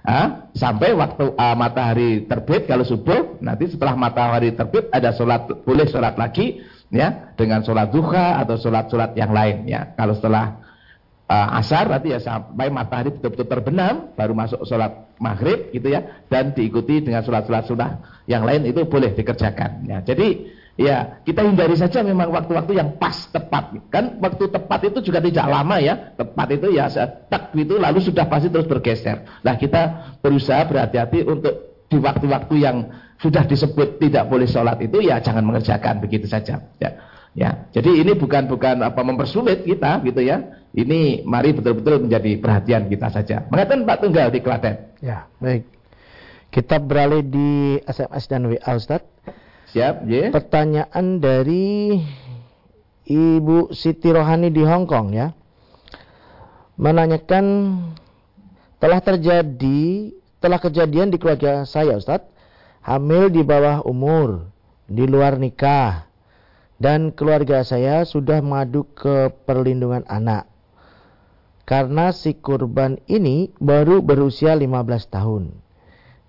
Ha? 0.00 0.48
sampai 0.56 0.96
waktu 0.96 1.36
uh, 1.36 1.56
matahari 1.60 2.24
terbit 2.24 2.64
kalau 2.64 2.88
subuh 2.88 3.36
nanti 3.44 3.68
setelah 3.68 3.92
matahari 3.92 4.56
terbit 4.56 4.88
ada 4.96 5.12
sholat 5.12 5.44
boleh 5.60 5.84
sholat 5.84 6.16
lagi 6.16 6.64
ya 6.90 7.32
dengan 7.38 7.62
sholat 7.62 7.94
duha 7.94 8.42
atau 8.42 8.58
sholat-sholat 8.58 9.14
yang 9.14 9.30
lain 9.30 9.64
ya. 9.70 9.94
Kalau 9.94 10.18
setelah 10.18 10.58
uh, 11.30 11.58
asar 11.62 11.86
nanti 11.88 12.12
ya 12.12 12.20
sampai 12.20 12.68
matahari 12.68 13.14
betul-betul 13.14 13.46
terbenam 13.46 14.10
baru 14.18 14.34
masuk 14.34 14.60
sholat 14.66 15.14
maghrib 15.22 15.70
gitu 15.70 15.88
ya. 15.94 16.26
Dan 16.26 16.52
diikuti 16.52 17.00
dengan 17.00 17.22
sholat-sholat 17.22 17.64
sunnah 17.70 17.92
yang 18.26 18.42
lain 18.42 18.66
itu 18.66 18.84
boleh 18.84 19.14
dikerjakan 19.14 19.86
ya. 19.86 20.02
Jadi 20.02 20.59
Ya, 20.78 21.20
kita 21.26 21.44
hindari 21.44 21.76
saja 21.76 22.00
memang 22.00 22.30
waktu-waktu 22.32 22.72
yang 22.78 22.96
pas 22.96 23.28
tepat. 23.28 23.74
Kan 23.90 24.16
waktu 24.22 24.48
tepat 24.48 24.80
itu 24.88 25.10
juga 25.10 25.20
tidak 25.20 25.46
lama 25.50 25.76
ya. 25.82 26.14
Tepat 26.16 26.48
itu 26.56 26.72
ya 26.72 26.88
tak 27.28 27.52
itu 27.58 27.76
lalu 27.76 27.98
sudah 28.00 28.24
pasti 28.30 28.48
terus 28.48 28.70
bergeser. 28.70 29.26
Nah, 29.44 29.58
kita 29.58 30.16
berusaha 30.24 30.64
berhati-hati 30.64 31.26
untuk 31.26 31.84
di 31.90 31.98
waktu-waktu 31.98 32.54
yang 32.62 32.76
sudah 33.20 33.44
disebut 33.44 34.00
tidak 34.00 34.30
boleh 34.30 34.48
sholat 34.48 34.80
itu 34.80 35.04
ya 35.04 35.20
jangan 35.20 35.44
mengerjakan 35.44 36.00
begitu 36.00 36.24
saja. 36.30 36.62
Ya. 36.80 36.90
Ya, 37.30 37.70
jadi 37.70 38.02
ini 38.02 38.18
bukan 38.18 38.50
bukan 38.50 38.82
apa 38.82 39.06
mempersulit 39.06 39.62
kita 39.62 40.02
gitu 40.02 40.18
ya. 40.18 40.66
Ini 40.74 41.22
mari 41.22 41.54
betul-betul 41.54 42.02
menjadi 42.02 42.42
perhatian 42.42 42.90
kita 42.90 43.06
saja. 43.06 43.46
Mengatakan 43.54 43.86
Pak 43.86 43.96
Tunggal 44.02 44.34
di 44.34 44.42
Klaten. 44.42 44.98
Ya, 44.98 45.30
baik. 45.38 45.62
Kita 46.50 46.82
beralih 46.82 47.22
di 47.22 47.78
SMS 47.86 48.26
dan 48.26 48.50
WA 48.50 48.72
Ustaz. 48.74 49.06
Siap, 49.70 50.02
ya. 50.10 50.34
Pertanyaan 50.34 51.22
dari 51.22 52.02
Ibu 53.06 53.70
Siti 53.70 54.10
Rohani 54.10 54.50
di 54.50 54.66
Hong 54.66 54.90
Kong 54.90 55.14
ya. 55.14 55.30
Menanyakan 56.74 57.78
telah 58.82 58.98
terjadi 58.98 60.10
telah 60.40 60.58
kejadian 60.58 61.12
di 61.12 61.20
keluarga 61.20 61.62
saya 61.68 62.00
Ustaz, 62.00 62.24
hamil 62.82 63.30
di 63.30 63.46
bawah 63.46 63.84
umur, 63.86 64.48
di 64.90 65.04
luar 65.04 65.36
nikah 65.38 66.10
dan 66.80 67.12
keluarga 67.12 67.60
saya 67.60 68.02
sudah 68.08 68.40
mengadu 68.40 68.88
ke 68.90 69.30
perlindungan 69.44 70.02
anak. 70.08 70.48
Karena 71.68 72.10
si 72.10 72.34
kurban 72.34 72.98
ini 73.06 73.54
baru 73.62 74.02
berusia 74.02 74.58
15 74.58 75.14
tahun. 75.14 75.54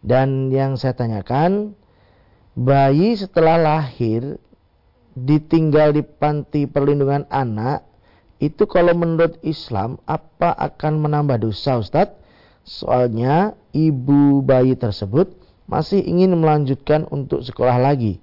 Dan 0.06 0.54
yang 0.54 0.78
saya 0.78 0.94
tanyakan, 0.94 1.74
bayi 2.58 3.16
setelah 3.16 3.58
lahir 3.60 4.38
ditinggal 5.16 5.96
di 5.96 6.04
panti 6.04 6.68
perlindungan 6.68 7.28
anak, 7.28 7.84
itu 8.42 8.66
kalau 8.66 8.96
menurut 8.98 9.38
Islam 9.46 10.02
apa 10.10 10.56
akan 10.56 11.04
menambah 11.04 11.38
dosa 11.46 11.78
Ustadz? 11.78 12.18
Soalnya 12.62 13.58
ibu 13.74 14.46
bayi 14.46 14.78
tersebut 14.78 15.34
masih 15.66 16.02
ingin 16.02 16.38
melanjutkan 16.38 17.10
untuk 17.10 17.42
sekolah 17.42 17.78
lagi 17.82 18.22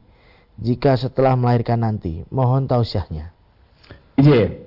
jika 0.58 0.94
setelah 0.98 1.34
melahirkan 1.34 1.82
nanti. 1.82 2.22
Mohon 2.30 2.70
tausiahnya. 2.70 3.34
Iya. 4.18 4.66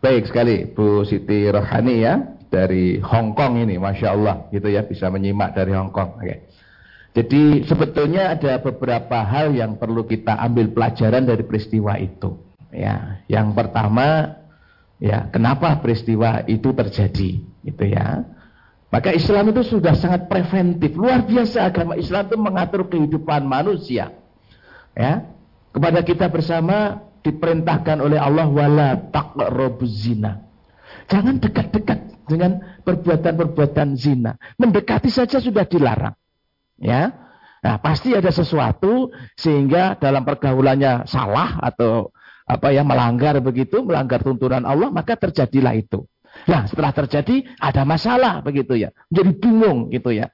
Baik 0.00 0.28
sekali 0.28 0.68
Bu 0.68 1.04
Siti 1.04 1.48
Rohani 1.48 1.96
ya 2.04 2.36
dari 2.46 3.02
Hong 3.02 3.34
Kong 3.34 3.58
ini, 3.58 3.76
masya 3.76 4.14
Allah, 4.14 4.46
gitu 4.54 4.70
ya 4.70 4.86
bisa 4.86 5.10
menyimak 5.10 5.56
dari 5.56 5.72
Hong 5.74 5.90
Kong. 5.90 6.20
Jadi 7.16 7.64
sebetulnya 7.64 8.36
ada 8.36 8.60
beberapa 8.60 9.24
hal 9.24 9.56
yang 9.56 9.80
perlu 9.80 10.04
kita 10.04 10.36
ambil 10.36 10.68
pelajaran 10.68 11.24
dari 11.24 11.48
peristiwa 11.48 11.96
itu. 11.96 12.36
Ya, 12.68 13.24
yang 13.24 13.56
pertama, 13.56 14.36
ya 15.00 15.24
kenapa 15.32 15.80
peristiwa 15.80 16.44
itu 16.44 16.76
terjadi, 16.76 17.40
gitu 17.40 17.84
ya. 17.88 18.20
Maka 18.92 19.16
Islam 19.16 19.48
itu 19.48 19.64
sudah 19.64 19.96
sangat 19.96 20.28
preventif, 20.28 20.92
luar 20.92 21.24
biasa 21.24 21.72
agama 21.72 21.96
Islam 21.96 22.28
itu 22.28 22.36
mengatur 22.36 22.84
kehidupan 22.84 23.48
manusia. 23.48 24.12
Ya, 24.92 25.24
kepada 25.72 26.04
kita 26.04 26.28
bersama 26.28 27.00
diperintahkan 27.24 27.96
oleh 27.96 28.20
Allah 28.20 28.44
wala 28.44 28.92
taqrabuz 29.08 30.04
zina. 30.04 30.44
Jangan 31.08 31.40
dekat-dekat 31.40 32.28
dengan 32.28 32.60
perbuatan-perbuatan 32.84 33.96
zina. 33.96 34.36
Mendekati 34.60 35.08
saja 35.08 35.40
sudah 35.40 35.64
dilarang. 35.64 36.12
Ya. 36.76 37.12
Nah, 37.64 37.82
pasti 37.82 38.14
ada 38.14 38.30
sesuatu 38.30 39.10
sehingga 39.34 39.98
dalam 39.98 40.22
pergaulannya 40.22 41.08
salah 41.10 41.58
atau 41.58 42.14
apa 42.46 42.70
ya 42.70 42.86
melanggar 42.86 43.34
begitu, 43.42 43.82
melanggar 43.82 44.22
tuntunan 44.22 44.62
Allah, 44.62 44.92
maka 44.94 45.18
terjadilah 45.18 45.74
itu. 45.74 46.06
Nah, 46.46 46.68
setelah 46.68 46.94
terjadi 46.94 47.42
ada 47.58 47.82
masalah 47.82 48.44
begitu 48.44 48.76
ya. 48.78 48.94
Menjadi 49.10 49.32
bingung 49.40 49.78
gitu 49.90 50.14
ya. 50.14 50.30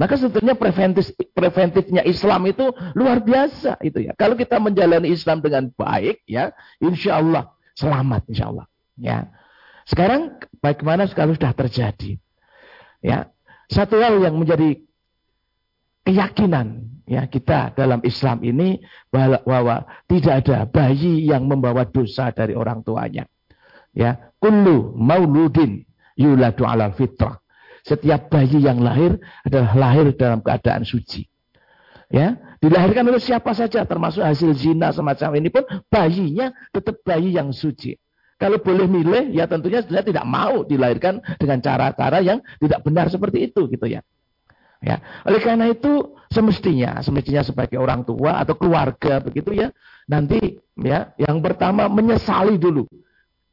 Maka 0.00 0.16
sebetulnya 0.16 0.56
preventif 0.56 1.12
preventifnya 1.36 2.00
Islam 2.08 2.48
itu 2.48 2.72
luar 2.96 3.20
biasa 3.20 3.76
itu 3.84 4.08
ya. 4.08 4.16
Kalau 4.16 4.38
kita 4.38 4.56
menjalani 4.56 5.12
Islam 5.12 5.44
dengan 5.44 5.68
baik 5.68 6.24
ya, 6.24 6.56
insya 6.80 7.20
Allah 7.20 7.52
selamat 7.76 8.32
insya 8.32 8.48
Allah. 8.48 8.66
Ya. 8.96 9.28
Sekarang 9.84 10.40
bagaimana 10.62 11.04
kalau 11.12 11.36
sudah 11.36 11.52
terjadi? 11.52 12.16
Ya, 13.02 13.34
satu 13.66 13.98
hal 13.98 14.22
yang 14.22 14.38
menjadi 14.38 14.78
keyakinan 16.02 16.92
ya 17.06 17.26
kita 17.26 17.74
dalam 17.74 18.00
Islam 18.06 18.40
ini 18.46 18.78
bahwa, 19.10 19.86
tidak 20.06 20.46
ada 20.46 20.64
bayi 20.66 21.26
yang 21.26 21.46
membawa 21.46 21.86
dosa 21.86 22.30
dari 22.30 22.54
orang 22.54 22.80
tuanya. 22.86 23.26
Ya, 23.92 24.32
kullu 24.40 24.96
mauludin 24.96 25.84
yuladu 26.16 26.64
alal 26.64 26.96
fitrah. 26.96 27.36
Setiap 27.82 28.30
bayi 28.30 28.62
yang 28.62 28.78
lahir 28.78 29.18
adalah 29.42 29.74
lahir 29.74 30.14
dalam 30.14 30.40
keadaan 30.40 30.86
suci. 30.86 31.26
Ya, 32.12 32.36
dilahirkan 32.60 33.08
oleh 33.08 33.20
siapa 33.20 33.56
saja 33.56 33.88
termasuk 33.88 34.20
hasil 34.20 34.52
zina 34.54 34.92
semacam 34.92 35.32
ini 35.40 35.48
pun 35.48 35.64
bayinya 35.88 36.52
tetap 36.70 37.00
bayi 37.02 37.34
yang 37.34 37.50
suci. 37.50 37.96
Kalau 38.36 38.58
boleh 38.58 38.90
milih, 38.90 39.30
ya 39.32 39.46
tentunya 39.46 39.86
saya 39.86 40.02
tidak 40.02 40.26
mau 40.26 40.66
dilahirkan 40.66 41.22
dengan 41.38 41.62
cara-cara 41.62 42.18
yang 42.20 42.42
tidak 42.58 42.80
benar 42.82 43.06
seperti 43.06 43.50
itu, 43.50 43.70
gitu 43.70 43.86
ya. 43.86 44.02
Ya, 44.82 44.98
oleh 45.22 45.38
karena 45.38 45.70
itu 45.70 46.18
semestinya, 46.26 46.98
semestinya 47.06 47.46
sebagai 47.46 47.78
orang 47.78 48.02
tua 48.02 48.42
atau 48.42 48.58
keluarga 48.58 49.22
begitu 49.22 49.54
ya, 49.54 49.70
nanti 50.10 50.58
ya 50.74 51.14
yang 51.22 51.38
pertama 51.38 51.86
menyesali 51.86 52.58
dulu, 52.58 52.90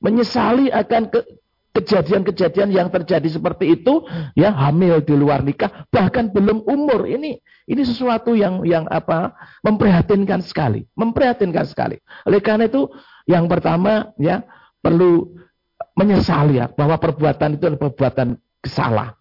menyesali 0.01 0.73
akan 0.73 1.13
ke, 1.13 1.21
kejadian-kejadian 1.69 2.73
yang 2.73 2.89
terjadi 2.89 3.29
seperti 3.29 3.77
itu, 3.77 4.01
ya 4.33 4.49
hamil 4.49 5.05
di 5.05 5.13
luar 5.13 5.45
nikah, 5.45 5.85
bahkan 5.93 6.33
belum 6.33 6.65
umur 6.65 7.05
ini, 7.05 7.37
ini 7.69 7.81
sesuatu 7.85 8.33
yang 8.33 8.65
yang 8.65 8.89
apa 8.89 9.37
memprihatinkan 9.61 10.41
sekali, 10.41 10.89
memprihatinkan 10.97 11.69
sekali. 11.69 12.01
Oleh 12.25 12.41
karena 12.41 12.65
itu 12.65 12.89
yang 13.29 13.45
pertama 13.45 14.09
ya 14.17 14.41
perlu 14.81 15.29
menyesali 15.93 16.57
ya 16.57 16.73
bahwa 16.73 16.97
perbuatan 16.97 17.61
itu 17.61 17.69
adalah 17.69 17.81
perbuatan 17.85 18.27
salah. 18.65 19.18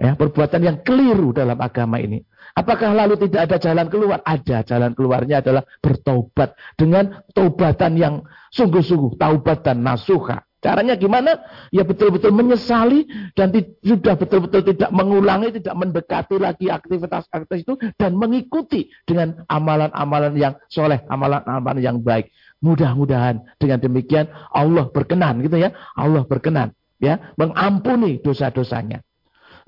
Ya, 0.00 0.16
perbuatan 0.16 0.64
yang 0.64 0.80
keliru 0.80 1.36
dalam 1.36 1.60
agama 1.60 2.00
ini. 2.00 2.24
Apakah 2.56 2.96
lalu 2.96 3.20
tidak 3.28 3.52
ada 3.52 3.56
jalan 3.60 3.86
keluar? 3.92 4.24
Ada. 4.24 4.64
Jalan 4.64 4.96
keluarnya 4.96 5.44
adalah 5.44 5.60
bertobat 5.84 6.56
dengan 6.72 7.20
taubatan 7.36 8.00
yang 8.00 8.14
sungguh-sungguh, 8.48 9.20
taubatan 9.20 9.84
nasuha. 9.84 10.40
Caranya 10.60 10.96
gimana? 10.96 11.40
Ya 11.72 11.88
betul-betul 11.88 12.36
menyesali 12.36 13.08
dan 13.32 13.48
sudah 13.80 14.16
betul-betul 14.16 14.60
tidak 14.72 14.92
mengulangi, 14.92 15.56
tidak 15.56 15.72
mendekati 15.72 16.36
lagi 16.36 16.68
aktivitas-aktivitas 16.68 17.64
itu 17.64 17.74
dan 17.96 18.12
mengikuti 18.16 18.92
dengan 19.08 19.40
amalan-amalan 19.48 20.36
yang 20.36 20.54
soleh, 20.68 21.00
amalan-amalan 21.08 21.80
yang 21.80 21.98
baik. 22.04 22.28
Mudah-mudahan 22.60 23.40
dengan 23.56 23.80
demikian 23.80 24.28
Allah 24.52 24.92
berkenan 24.92 25.40
gitu 25.40 25.56
ya. 25.56 25.72
Allah 25.96 26.28
berkenan 26.28 26.76
ya 27.00 27.32
mengampuni 27.40 28.20
dosa-dosanya. 28.20 29.00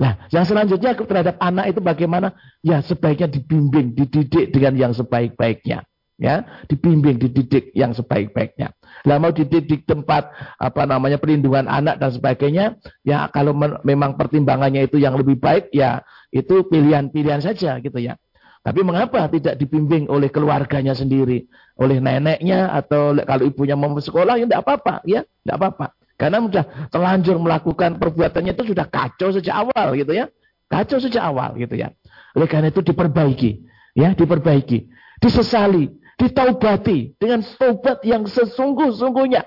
Nah, 0.00 0.28
yang 0.32 0.44
selanjutnya 0.48 0.96
terhadap 0.96 1.36
anak 1.40 1.76
itu 1.76 1.80
bagaimana? 1.84 2.32
Ya 2.64 2.80
sebaiknya 2.80 3.28
dibimbing, 3.28 3.92
dididik 3.92 4.52
dengan 4.52 4.74
yang 4.78 4.92
sebaik-baiknya. 4.96 5.84
Ya, 6.22 6.46
dibimbing, 6.70 7.18
dididik 7.18 7.74
yang 7.74 7.90
sebaik-baiknya. 7.98 8.70
Lah 9.08 9.18
mau 9.18 9.34
dididik 9.34 9.82
tempat 9.90 10.30
apa 10.54 10.86
namanya 10.86 11.18
perlindungan 11.18 11.66
anak 11.66 11.98
dan 11.98 12.14
sebagainya, 12.14 12.78
ya 13.02 13.26
kalau 13.34 13.50
memang 13.82 14.14
pertimbangannya 14.14 14.86
itu 14.86 15.02
yang 15.02 15.18
lebih 15.18 15.42
baik, 15.42 15.74
ya 15.74 16.06
itu 16.30 16.62
pilihan-pilihan 16.70 17.42
saja 17.42 17.82
gitu 17.82 17.98
ya. 17.98 18.14
Tapi 18.62 18.86
mengapa 18.86 19.26
tidak 19.26 19.58
dibimbing 19.58 20.06
oleh 20.06 20.30
keluarganya 20.30 20.94
sendiri, 20.94 21.50
oleh 21.74 21.98
neneknya 21.98 22.70
atau 22.70 23.18
kalau 23.26 23.42
ibunya 23.42 23.74
mau 23.74 23.90
sekolah 23.98 24.38
ya 24.38 24.46
tidak 24.46 24.62
apa-apa, 24.62 24.94
ya 25.02 25.26
tidak 25.42 25.56
apa-apa. 25.58 25.86
Karena 26.16 26.38
sudah 26.44 26.64
terlanjur 26.92 27.36
melakukan 27.42 27.98
perbuatannya 27.98 28.52
itu 28.54 28.74
sudah 28.74 28.86
kacau 28.86 29.34
sejak 29.34 29.54
awal 29.66 29.96
gitu 29.98 30.12
ya, 30.14 30.30
kacau 30.70 30.98
sejak 31.02 31.22
awal 31.24 31.56
gitu 31.58 31.74
ya. 31.74 31.90
Oleh 32.32 32.48
karena 32.48 32.70
itu 32.70 32.80
diperbaiki, 32.80 33.50
ya 33.98 34.14
diperbaiki, 34.14 34.88
disesali, 35.18 35.90
ditaubati 36.16 37.18
dengan 37.18 37.42
taubat 37.42 38.00
yang 38.06 38.24
sesungguh-sungguhnya. 38.24 39.44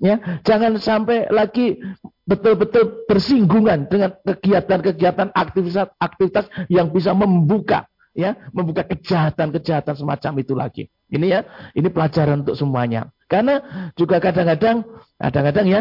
Ya, 0.00 0.40
jangan 0.46 0.80
sampai 0.80 1.28
lagi 1.28 1.76
betul-betul 2.24 3.04
bersinggungan 3.04 3.90
dengan 3.90 4.16
kegiatan-kegiatan 4.22 5.34
aktivitas-aktivitas 5.34 6.48
yang 6.72 6.88
bisa 6.94 7.12
membuka 7.12 7.90
ya 8.14 8.34
membuka 8.50 8.86
kejahatan-kejahatan 8.86 9.94
semacam 9.94 10.32
itu 10.42 10.54
lagi. 10.54 10.84
Ini 11.10 11.26
ya, 11.26 11.40
ini 11.74 11.88
pelajaran 11.90 12.46
untuk 12.46 12.54
semuanya. 12.54 13.10
Karena 13.30 13.62
juga 13.94 14.18
kadang-kadang 14.18 14.82
kadang-kadang 15.18 15.66
ya 15.66 15.80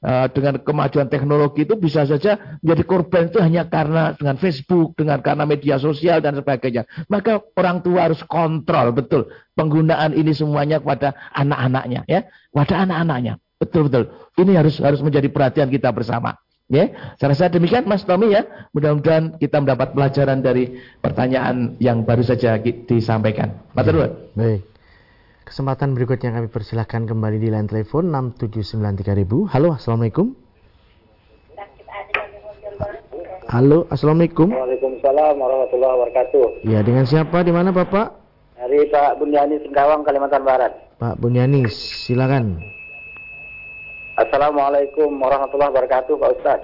dengan 0.00 0.56
kemajuan 0.64 1.12
teknologi 1.12 1.68
itu 1.68 1.76
bisa 1.76 2.08
saja 2.08 2.58
menjadi 2.64 2.82
korban 2.88 3.28
itu 3.28 3.36
hanya 3.36 3.68
karena 3.68 4.16
dengan 4.16 4.40
Facebook, 4.40 4.96
dengan 4.96 5.20
karena 5.20 5.44
media 5.44 5.76
sosial 5.76 6.24
dan 6.24 6.40
sebagainya. 6.40 6.88
Maka 7.12 7.44
orang 7.52 7.84
tua 7.84 8.08
harus 8.08 8.24
kontrol 8.24 8.96
betul 8.96 9.28
penggunaan 9.52 10.16
ini 10.16 10.32
semuanya 10.32 10.80
kepada 10.80 11.12
anak-anaknya 11.36 12.08
ya, 12.08 12.24
kepada 12.48 12.74
anak-anaknya. 12.88 13.36
Betul 13.60 13.92
betul. 13.92 14.04
Ini 14.40 14.56
harus 14.56 14.80
harus 14.80 15.04
menjadi 15.04 15.28
perhatian 15.28 15.68
kita 15.68 15.92
bersama. 15.92 16.40
Ya, 16.70 16.86
saya 17.18 17.34
rasa 17.34 17.50
demikian 17.50 17.82
Mas 17.84 18.06
Tommy 18.06 18.30
ya. 18.30 18.46
Mudah-mudahan 18.70 19.36
kita 19.42 19.58
mendapat 19.58 19.90
pelajaran 19.90 20.38
dari 20.38 20.78
pertanyaan 21.02 21.74
yang 21.82 22.06
baru 22.06 22.22
saja 22.22 22.62
disampaikan. 22.62 23.58
Matur 23.74 24.06
ya, 24.06 24.08
Baik. 24.38 24.69
Kesempatan 25.50 25.98
berikutnya 25.98 26.30
kami 26.30 26.46
persilahkan 26.46 27.10
kembali 27.10 27.42
di 27.42 27.50
line 27.50 27.66
telepon 27.66 28.06
6793000. 28.38 29.50
Halo, 29.50 29.74
Assalamualaikum. 29.74 30.30
Halo, 33.50 33.82
Assalamualaikum. 33.90 34.46
Waalaikumsalam 34.46 35.34
warahmatullahi 35.42 35.92
wabarakatuh. 35.98 36.44
Ya, 36.62 36.86
dengan 36.86 37.02
siapa? 37.02 37.42
Di 37.42 37.50
mana 37.50 37.74
Bapak? 37.74 38.14
Dari 38.62 38.86
Pak 38.94 39.18
Bunyani 39.18 39.58
Singkawang, 39.66 40.06
Kalimantan 40.06 40.46
Barat. 40.46 40.70
Pak 41.02 41.18
Bunyani, 41.18 41.66
silakan. 42.06 42.62
Assalamualaikum 44.22 45.10
warahmatullahi 45.18 45.74
wabarakatuh, 45.74 46.14
Pak 46.14 46.30
Ustaz. 46.38 46.60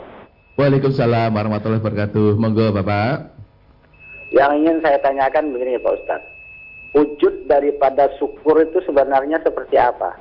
Waalaikumsalam 0.62 1.34
warahmatullahi 1.34 1.82
wabarakatuh. 1.82 2.38
Monggo, 2.38 2.70
Bapak. 2.70 3.34
Yang 4.30 4.62
ingin 4.62 4.76
saya 4.78 5.02
tanyakan 5.02 5.50
begini, 5.50 5.74
Pak 5.82 5.90
Ustaz. 5.90 6.35
Wujud 6.96 7.44
daripada 7.44 8.08
syukur 8.16 8.56
itu 8.64 8.80
sebenarnya 8.88 9.36
seperti 9.44 9.76
apa? 9.76 10.16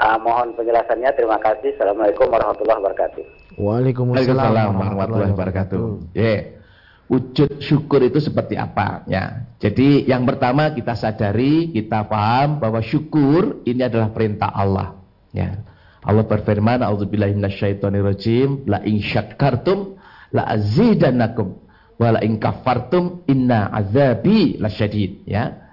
Uh, 0.00 0.16
mohon 0.24 0.56
penjelasannya. 0.56 1.12
Terima 1.12 1.36
kasih. 1.36 1.76
Assalamualaikum 1.76 2.24
warahmatullahi 2.32 2.80
wabarakatuh. 2.80 3.22
Waalaikumsalam 3.60 4.80
warahmatullahi 4.80 5.32
wabarakatuh. 5.36 5.80
Yeah. 6.16 6.56
Wujud 7.04 7.60
syukur 7.60 8.00
itu 8.00 8.16
seperti 8.16 8.56
apa? 8.56 9.04
Ya. 9.04 9.44
Jadi 9.60 10.08
yang 10.08 10.24
pertama 10.24 10.72
kita 10.72 10.96
sadari, 10.96 11.68
kita 11.68 12.08
paham 12.08 12.64
bahwa 12.64 12.80
syukur 12.80 13.60
ini 13.68 13.84
adalah 13.84 14.08
perintah 14.08 14.48
Allah. 14.56 14.96
Ya. 15.36 15.68
Allah 16.00 16.24
berfirman, 16.24 16.80
"A'udzubillahi 16.80 17.36
minasyaitonirrajim, 17.36 18.64
la 18.64 18.80
in 18.88 19.04
syakartum 19.04 20.00
la 20.32 20.48
azidannakum 20.48 21.60
wa 22.00 22.08
la 22.08 22.20
in 22.24 22.40
kafartum 22.40 23.20
inna 23.28 23.68
azabi 23.68 24.56
lasyadid." 24.56 25.28
Ya. 25.28 25.63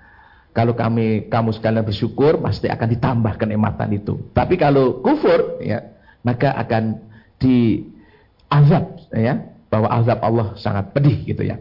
Kalau 0.52 0.76
kami 0.76 1.32
kamu 1.32 1.56
sekalian 1.56 1.88
bersyukur, 1.88 2.44
pasti 2.44 2.68
akan 2.68 2.88
ditambah 2.92 3.34
kenikmatan 3.40 3.90
itu. 3.96 4.20
Tapi 4.36 4.60
kalau 4.60 5.00
kufur, 5.00 5.64
ya, 5.64 5.96
maka 6.28 6.52
akan 6.60 7.00
diazab, 7.40 9.00
ya, 9.16 9.48
bahwa 9.72 9.88
azab 9.96 10.20
Allah 10.20 10.48
sangat 10.60 10.92
pedih 10.92 11.24
gitu 11.24 11.48
ya. 11.48 11.56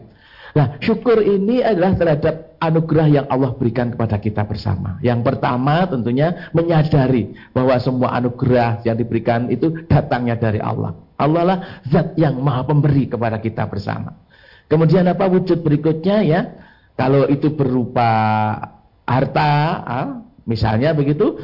Nah, 0.51 0.75
syukur 0.83 1.23
ini 1.23 1.63
adalah 1.63 1.95
terhadap 1.95 2.59
anugerah 2.59 3.07
yang 3.07 3.25
Allah 3.31 3.55
berikan 3.55 3.95
kepada 3.95 4.19
kita 4.19 4.43
bersama. 4.43 4.99
Yang 4.99 5.23
pertama 5.23 5.87
tentunya 5.87 6.51
menyadari 6.51 7.31
bahwa 7.55 7.79
semua 7.79 8.11
anugerah 8.19 8.83
yang 8.83 8.99
diberikan 8.99 9.47
itu 9.47 9.87
datangnya 9.87 10.35
dari 10.35 10.59
Allah. 10.59 10.91
Allah 11.15 11.43
lah 11.47 11.59
zat 11.87 12.19
yang 12.19 12.35
maha 12.43 12.67
pemberi 12.67 13.07
kepada 13.07 13.39
kita 13.39 13.63
bersama. 13.71 14.19
Kemudian 14.67 15.07
apa 15.07 15.31
wujud 15.31 15.63
berikutnya 15.63 16.17
ya? 16.27 16.41
Kalau 16.99 17.25
itu 17.31 17.55
berupa 17.55 18.11
harta, 19.11 19.51
misalnya 20.47 20.95
begitu, 20.95 21.35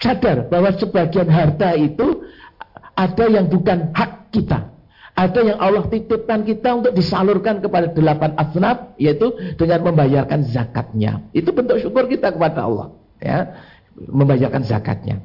sadar 0.00 0.48
bahwa 0.48 0.72
sebagian 0.72 1.28
harta 1.28 1.76
itu 1.76 2.24
ada 2.96 3.24
yang 3.28 3.52
bukan 3.52 3.92
hak 3.92 4.32
kita. 4.32 4.72
Ada 5.20 5.40
yang 5.52 5.58
Allah 5.60 5.84
titipkan 5.90 6.48
kita 6.48 6.80
untuk 6.80 6.92
disalurkan 6.96 7.60
kepada 7.60 7.92
delapan 7.92 8.32
asnaf, 8.40 8.96
yaitu 8.96 9.36
dengan 9.60 9.84
membayarkan 9.92 10.48
zakatnya. 10.48 11.28
Itu 11.36 11.52
bentuk 11.52 11.76
syukur 11.82 12.08
kita 12.08 12.32
kepada 12.32 12.64
Allah. 12.64 12.96
ya 13.20 13.52
Membayarkan 14.00 14.64
zakatnya. 14.64 15.20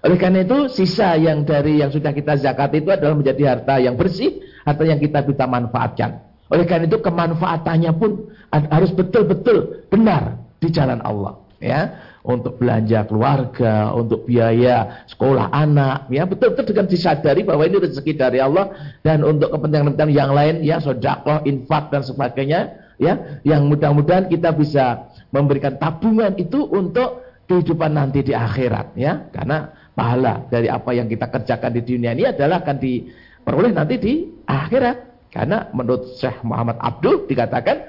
Oleh 0.00 0.16
karena 0.16 0.48
itu, 0.48 0.72
sisa 0.72 1.16
yang 1.20 1.44
dari 1.44 1.80
yang 1.80 1.92
sudah 1.92 2.12
kita 2.16 2.40
zakat 2.40 2.72
itu 2.76 2.88
adalah 2.88 3.16
menjadi 3.16 3.56
harta 3.56 3.80
yang 3.80 4.00
bersih, 4.00 4.40
harta 4.64 4.84
yang 4.84 5.00
kita 5.00 5.24
bisa 5.24 5.44
manfaatkan. 5.44 6.24
Oleh 6.48 6.64
karena 6.64 6.88
itu, 6.88 7.00
kemanfaatannya 7.00 7.92
pun 8.00 8.32
harus 8.48 8.92
betul-betul 8.96 9.88
benar 9.92 10.43
di 10.64 10.72
jalan 10.72 11.04
Allah. 11.04 11.44
Ya, 11.64 11.96
untuk 12.28 12.60
belanja 12.60 13.08
keluarga, 13.08 13.88
untuk 13.96 14.28
biaya 14.28 15.06
sekolah 15.08 15.48
anak, 15.48 16.12
ya. 16.12 16.28
Betul-betul 16.28 16.76
dengan 16.76 16.84
disadari 16.92 17.40
bahwa 17.40 17.64
ini 17.64 17.80
rezeki 17.80 18.12
dari 18.20 18.36
Allah 18.36 18.68
dan 19.00 19.24
untuk 19.24 19.48
kepentingan-kepentingan 19.48 20.12
yang 20.12 20.36
lain, 20.36 20.60
ya 20.60 20.76
sodakoh, 20.76 21.40
infak 21.48 21.88
dan 21.88 22.04
sebagainya, 22.04 22.60
ya. 23.00 23.40
Yang 23.48 23.62
mudah-mudahan 23.64 24.28
kita 24.28 24.52
bisa 24.52 25.08
memberikan 25.32 25.80
tabungan 25.80 26.36
itu 26.36 26.68
untuk 26.68 27.24
kehidupan 27.48 27.96
nanti 27.96 28.20
di 28.20 28.36
akhirat, 28.36 28.92
ya. 29.00 29.32
Karena 29.32 29.72
pahala 29.96 30.44
dari 30.52 30.68
apa 30.68 30.92
yang 30.92 31.08
kita 31.08 31.32
kerjakan 31.32 31.70
di 31.80 31.80
dunia 31.80 32.12
ini 32.12 32.28
adalah 32.28 32.60
akan 32.60 32.76
diperoleh 32.76 33.72
nanti 33.72 33.94
di 33.96 34.12
akhirat, 34.44 35.30
karena 35.32 35.72
menurut 35.72 36.12
Syekh 36.20 36.44
Muhammad 36.44 36.76
Abdul 36.76 37.24
dikatakan 37.24 37.88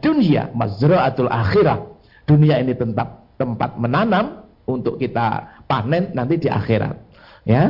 dunia 0.00 0.48
mazra'atul 0.56 1.28
akhirah, 1.28 1.89
dunia 2.30 2.62
ini 2.62 2.78
tentang 2.78 3.26
tempat 3.34 3.74
menanam 3.74 4.46
untuk 4.70 5.02
kita 5.02 5.60
panen 5.66 6.14
nanti 6.14 6.38
di 6.38 6.46
akhirat. 6.46 6.94
Ya. 7.42 7.62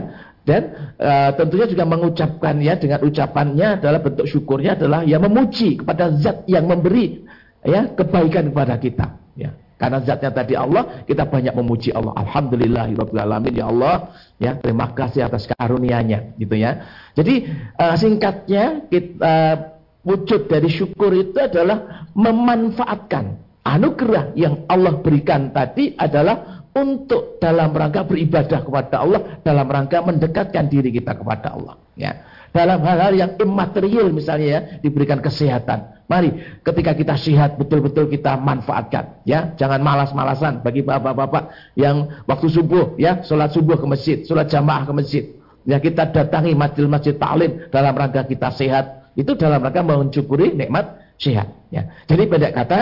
Dan 0.44 0.92
e, 0.96 1.12
tentunya 1.36 1.68
juga 1.68 1.84
mengucapkan 1.84 2.56
ya 2.60 2.76
dengan 2.76 3.00
ucapannya 3.04 3.80
adalah 3.80 4.00
bentuk 4.00 4.26
syukurnya 4.28 4.76
adalah 4.76 5.04
ya 5.04 5.20
memuji 5.20 5.80
kepada 5.80 6.12
zat 6.16 6.48
yang 6.48 6.68
memberi 6.68 7.24
ya 7.64 7.88
kebaikan 7.96 8.52
kepada 8.52 8.76
kita. 8.76 9.06
Ya. 9.36 9.56
Karena 9.80 10.04
zatnya 10.04 10.28
tadi 10.28 10.52
Allah, 10.52 11.08
kita 11.08 11.24
banyak 11.24 11.56
memuji 11.56 11.88
Allah. 11.96 12.12
Alhamdulillahirobbilalamin 12.12 13.54
ya 13.56 13.72
Allah, 13.72 14.12
ya 14.36 14.52
terima 14.60 14.92
kasih 14.92 15.24
atas 15.24 15.48
karunia-Nya, 15.48 16.36
gitu 16.36 16.52
ya. 16.52 16.84
Jadi 17.16 17.48
uh, 17.80 17.96
singkatnya 17.96 18.84
kita 18.92 19.24
uh, 19.24 19.56
wujud 20.04 20.52
dari 20.52 20.68
syukur 20.68 21.16
itu 21.16 21.40
adalah 21.40 22.04
memanfaatkan 22.12 23.40
anugerah 23.70 24.34
yang 24.34 24.66
Allah 24.66 24.98
berikan 24.98 25.54
tadi 25.54 25.94
adalah 25.94 26.66
untuk 26.74 27.38
dalam 27.42 27.74
rangka 27.74 28.06
beribadah 28.06 28.62
kepada 28.62 29.02
Allah, 29.02 29.20
dalam 29.42 29.66
rangka 29.66 30.02
mendekatkan 30.02 30.70
diri 30.70 30.94
kita 30.94 31.18
kepada 31.18 31.54
Allah. 31.54 31.74
Ya. 31.98 32.26
Dalam 32.50 32.82
hal-hal 32.82 33.14
yang 33.14 33.30
imaterial 33.38 34.10
misalnya 34.10 34.46
ya, 34.46 34.60
diberikan 34.82 35.22
kesehatan. 35.22 36.02
Mari 36.10 36.58
ketika 36.66 36.98
kita 36.98 37.14
sehat 37.14 37.54
betul-betul 37.54 38.10
kita 38.10 38.34
manfaatkan. 38.34 39.22
Ya, 39.22 39.54
jangan 39.54 39.78
malas-malasan 39.78 40.58
bagi 40.66 40.82
bapak-bapak 40.82 41.54
yang 41.78 42.10
waktu 42.26 42.50
subuh 42.50 42.98
ya, 42.98 43.22
sholat 43.22 43.54
subuh 43.54 43.78
ke 43.78 43.86
masjid, 43.86 44.18
sholat 44.26 44.50
jamaah 44.50 44.82
ke 44.82 44.92
masjid. 44.94 45.24
Ya 45.62 45.78
kita 45.78 46.10
datangi 46.10 46.58
masjid-masjid 46.58 47.14
taklim 47.14 47.70
dalam 47.70 47.94
rangka 47.94 48.26
kita 48.26 48.50
sehat. 48.50 49.14
Itu 49.14 49.38
dalam 49.38 49.62
rangka 49.62 49.86
mensyukuri 49.86 50.58
nikmat 50.58 50.98
sehat. 51.22 51.54
Ya. 51.70 51.86
Jadi 52.10 52.26
pada 52.26 52.50
kata 52.50 52.80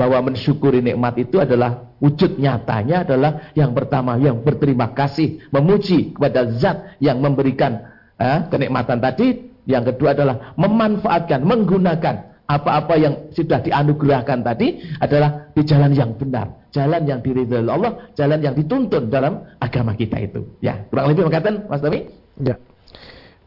bahwa 0.00 0.32
mensyukuri 0.32 0.80
nikmat 0.80 1.12
itu 1.20 1.36
adalah 1.36 1.92
wujud 2.00 2.40
nyatanya 2.40 3.04
adalah 3.04 3.52
yang 3.52 3.76
pertama 3.76 4.16
yang 4.16 4.40
berterima 4.40 4.96
kasih 4.96 5.44
memuji 5.52 6.16
kepada 6.16 6.48
zat 6.56 6.96
yang 7.04 7.20
memberikan 7.20 7.84
eh, 8.16 8.48
kenikmatan 8.48 8.96
tadi. 8.96 9.52
Yang 9.68 9.92
kedua 9.94 10.16
adalah 10.16 10.56
memanfaatkan 10.56 11.44
menggunakan 11.44 12.48
apa-apa 12.48 12.94
yang 12.96 13.14
sudah 13.36 13.60
dianugerahkan 13.60 14.40
tadi 14.40 14.82
adalah 14.98 15.52
di 15.52 15.62
jalan 15.62 15.92
yang 15.92 16.16
benar 16.16 16.64
jalan 16.74 17.04
yang 17.06 17.20
diridhoi 17.22 17.62
Allah 17.68 18.10
jalan 18.16 18.40
yang 18.40 18.56
dituntun 18.56 19.12
dalam 19.12 19.46
agama 19.60 19.94
kita 19.94 20.16
itu. 20.18 20.48
Ya 20.64 20.88
kurang 20.88 21.12
lebih 21.12 21.28
mengatakan 21.28 21.68
Mas 21.68 21.84
Tami 21.84 22.08
ya. 22.40 22.56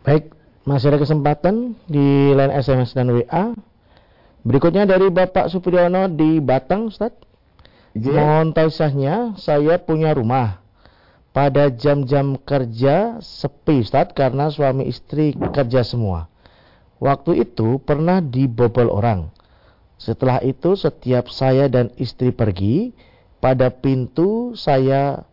Baik 0.05 0.31
masih 0.63 0.93
ada 0.93 0.99
kesempatan 1.01 1.75
di 1.89 2.31
line 2.31 2.53
SMS 2.55 2.95
dan 2.95 3.11
WA 3.11 3.51
Berikutnya 4.43 4.83
dari 4.83 5.07
Bapak 5.07 5.47
Supriyono 5.47 6.11
di 6.11 6.43
Batang, 6.43 6.91
Ustaz. 6.91 7.15
Yeah. 7.95 8.19
Mohon 8.19 8.47
tahu 8.51 8.69
sahnya, 8.69 9.15
saya 9.39 9.79
punya 9.79 10.11
rumah. 10.11 10.59
Pada 11.31 11.71
jam-jam 11.71 12.37
kerja 12.37 13.23
sepi, 13.23 13.81
Ustaz, 13.81 14.11
karena 14.11 14.51
suami 14.51 14.85
istri 14.91 15.33
kerja 15.33 15.81
semua. 15.87 16.27
Waktu 16.99 17.47
itu 17.47 17.79
pernah 17.81 18.19
dibobol 18.19 18.91
orang. 18.91 19.31
Setelah 19.95 20.43
itu 20.43 20.75
setiap 20.75 21.31
saya 21.31 21.71
dan 21.71 21.95
istri 21.95 22.35
pergi, 22.35 22.91
pada 23.39 23.71
pintu 23.71 24.55
saya 24.55 25.27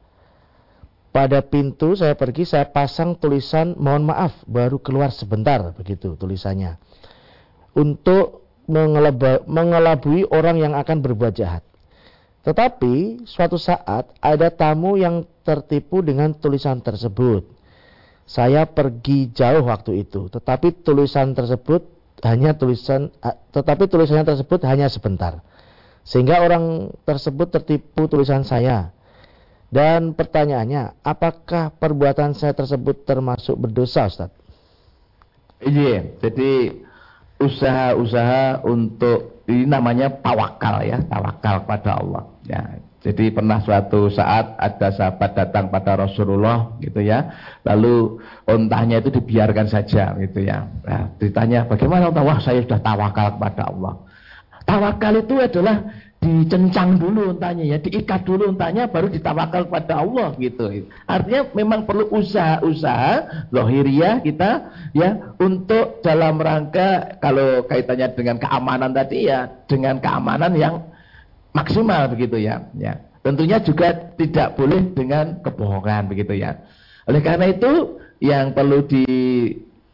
pada 1.11 1.43
pintu 1.43 1.99
saya 1.99 2.14
pergi 2.14 2.47
saya 2.47 2.70
pasang 2.70 3.18
tulisan 3.18 3.74
mohon 3.78 4.07
maaf 4.07 4.30
baru 4.47 4.78
keluar 4.78 5.11
sebentar 5.11 5.74
begitu 5.74 6.14
tulisannya. 6.14 6.78
Untuk 7.74 8.49
mengelabui 8.66 10.26
orang 10.28 10.56
yang 10.61 10.72
akan 10.76 11.00
berbuat 11.00 11.32
jahat. 11.36 11.62
Tetapi 12.40 13.24
suatu 13.28 13.61
saat 13.61 14.11
ada 14.20 14.48
tamu 14.48 14.96
yang 14.96 15.28
tertipu 15.44 16.00
dengan 16.00 16.32
tulisan 16.32 16.80
tersebut. 16.80 17.44
Saya 18.24 18.64
pergi 18.64 19.28
jauh 19.34 19.66
waktu 19.66 20.06
itu, 20.06 20.30
tetapi 20.30 20.86
tulisan 20.86 21.34
tersebut 21.34 21.82
hanya 22.22 22.54
tulisan 22.54 23.11
tetapi 23.50 23.90
tulisannya 23.90 24.22
tersebut 24.22 24.62
hanya 24.64 24.86
sebentar. 24.86 25.42
Sehingga 26.06 26.40
orang 26.40 26.94
tersebut 27.04 27.52
tertipu 27.52 28.08
tulisan 28.08 28.46
saya. 28.46 28.94
Dan 29.70 30.18
pertanyaannya, 30.18 30.98
apakah 31.06 31.70
perbuatan 31.78 32.34
saya 32.34 32.50
tersebut 32.58 33.06
termasuk 33.06 33.54
berdosa, 33.54 34.11
Ustaz? 34.11 34.34
Iya, 35.62 36.18
jadi 36.18 36.82
usaha-usaha 37.41 38.62
untuk 38.68 39.43
ini 39.49 39.66
namanya 39.66 40.12
tawakal 40.20 40.84
ya, 40.84 41.01
tawakal 41.09 41.64
pada 41.66 41.99
Allah. 41.99 42.22
Ya, 42.47 42.78
jadi 43.01 43.32
pernah 43.32 43.64
suatu 43.64 44.12
saat 44.12 44.61
ada 44.61 44.93
sahabat 44.93 45.32
datang 45.32 45.72
pada 45.72 45.97
Rasulullah 45.97 46.76
gitu 46.84 47.01
ya, 47.01 47.32
lalu 47.64 48.20
ontahnya 48.45 49.01
itu 49.01 49.09
dibiarkan 49.09 49.66
saja 49.72 50.12
gitu 50.20 50.45
ya. 50.45 50.68
Nah, 50.84 51.09
ditanya 51.16 51.64
bagaimana 51.64 52.12
Wah 52.12 52.38
saya 52.45 52.61
sudah 52.61 52.78
tawakal 52.84 53.41
kepada 53.41 53.72
Allah. 53.72 53.95
Tawakal 54.68 55.24
itu 55.24 55.34
adalah 55.41 55.82
dicencang 56.21 57.01
dulu 57.01 57.33
untanya 57.33 57.64
ya, 57.64 57.81
diikat 57.81 58.29
dulu 58.29 58.53
untanya 58.53 58.85
baru 58.85 59.09
ditawakal 59.09 59.73
kepada 59.73 60.05
Allah 60.05 60.37
gitu. 60.37 60.68
Artinya 61.09 61.49
memang 61.57 61.89
perlu 61.89 62.12
usaha-usaha 62.12 63.49
lohiriah 63.49 64.21
kita 64.21 64.68
ya 64.93 65.33
untuk 65.41 66.05
dalam 66.05 66.37
rangka 66.37 67.16
kalau 67.25 67.64
kaitannya 67.64 68.12
dengan 68.12 68.37
keamanan 68.37 68.93
tadi 68.93 69.33
ya 69.33 69.49
dengan 69.64 69.97
keamanan 69.97 70.53
yang 70.61 70.85
maksimal 71.57 72.12
begitu 72.12 72.37
ya. 72.37 72.68
Ya. 72.77 73.01
Tentunya 73.25 73.57
juga 73.61 73.93
tidak 74.16 74.61
boleh 74.61 74.93
dengan 74.93 75.41
kebohongan 75.41 76.09
begitu 76.09 76.37
ya. 76.37 76.61
Oleh 77.09 77.25
karena 77.25 77.49
itu 77.49 77.97
yang 78.21 78.53
perlu 78.53 78.85
di 78.85 79.05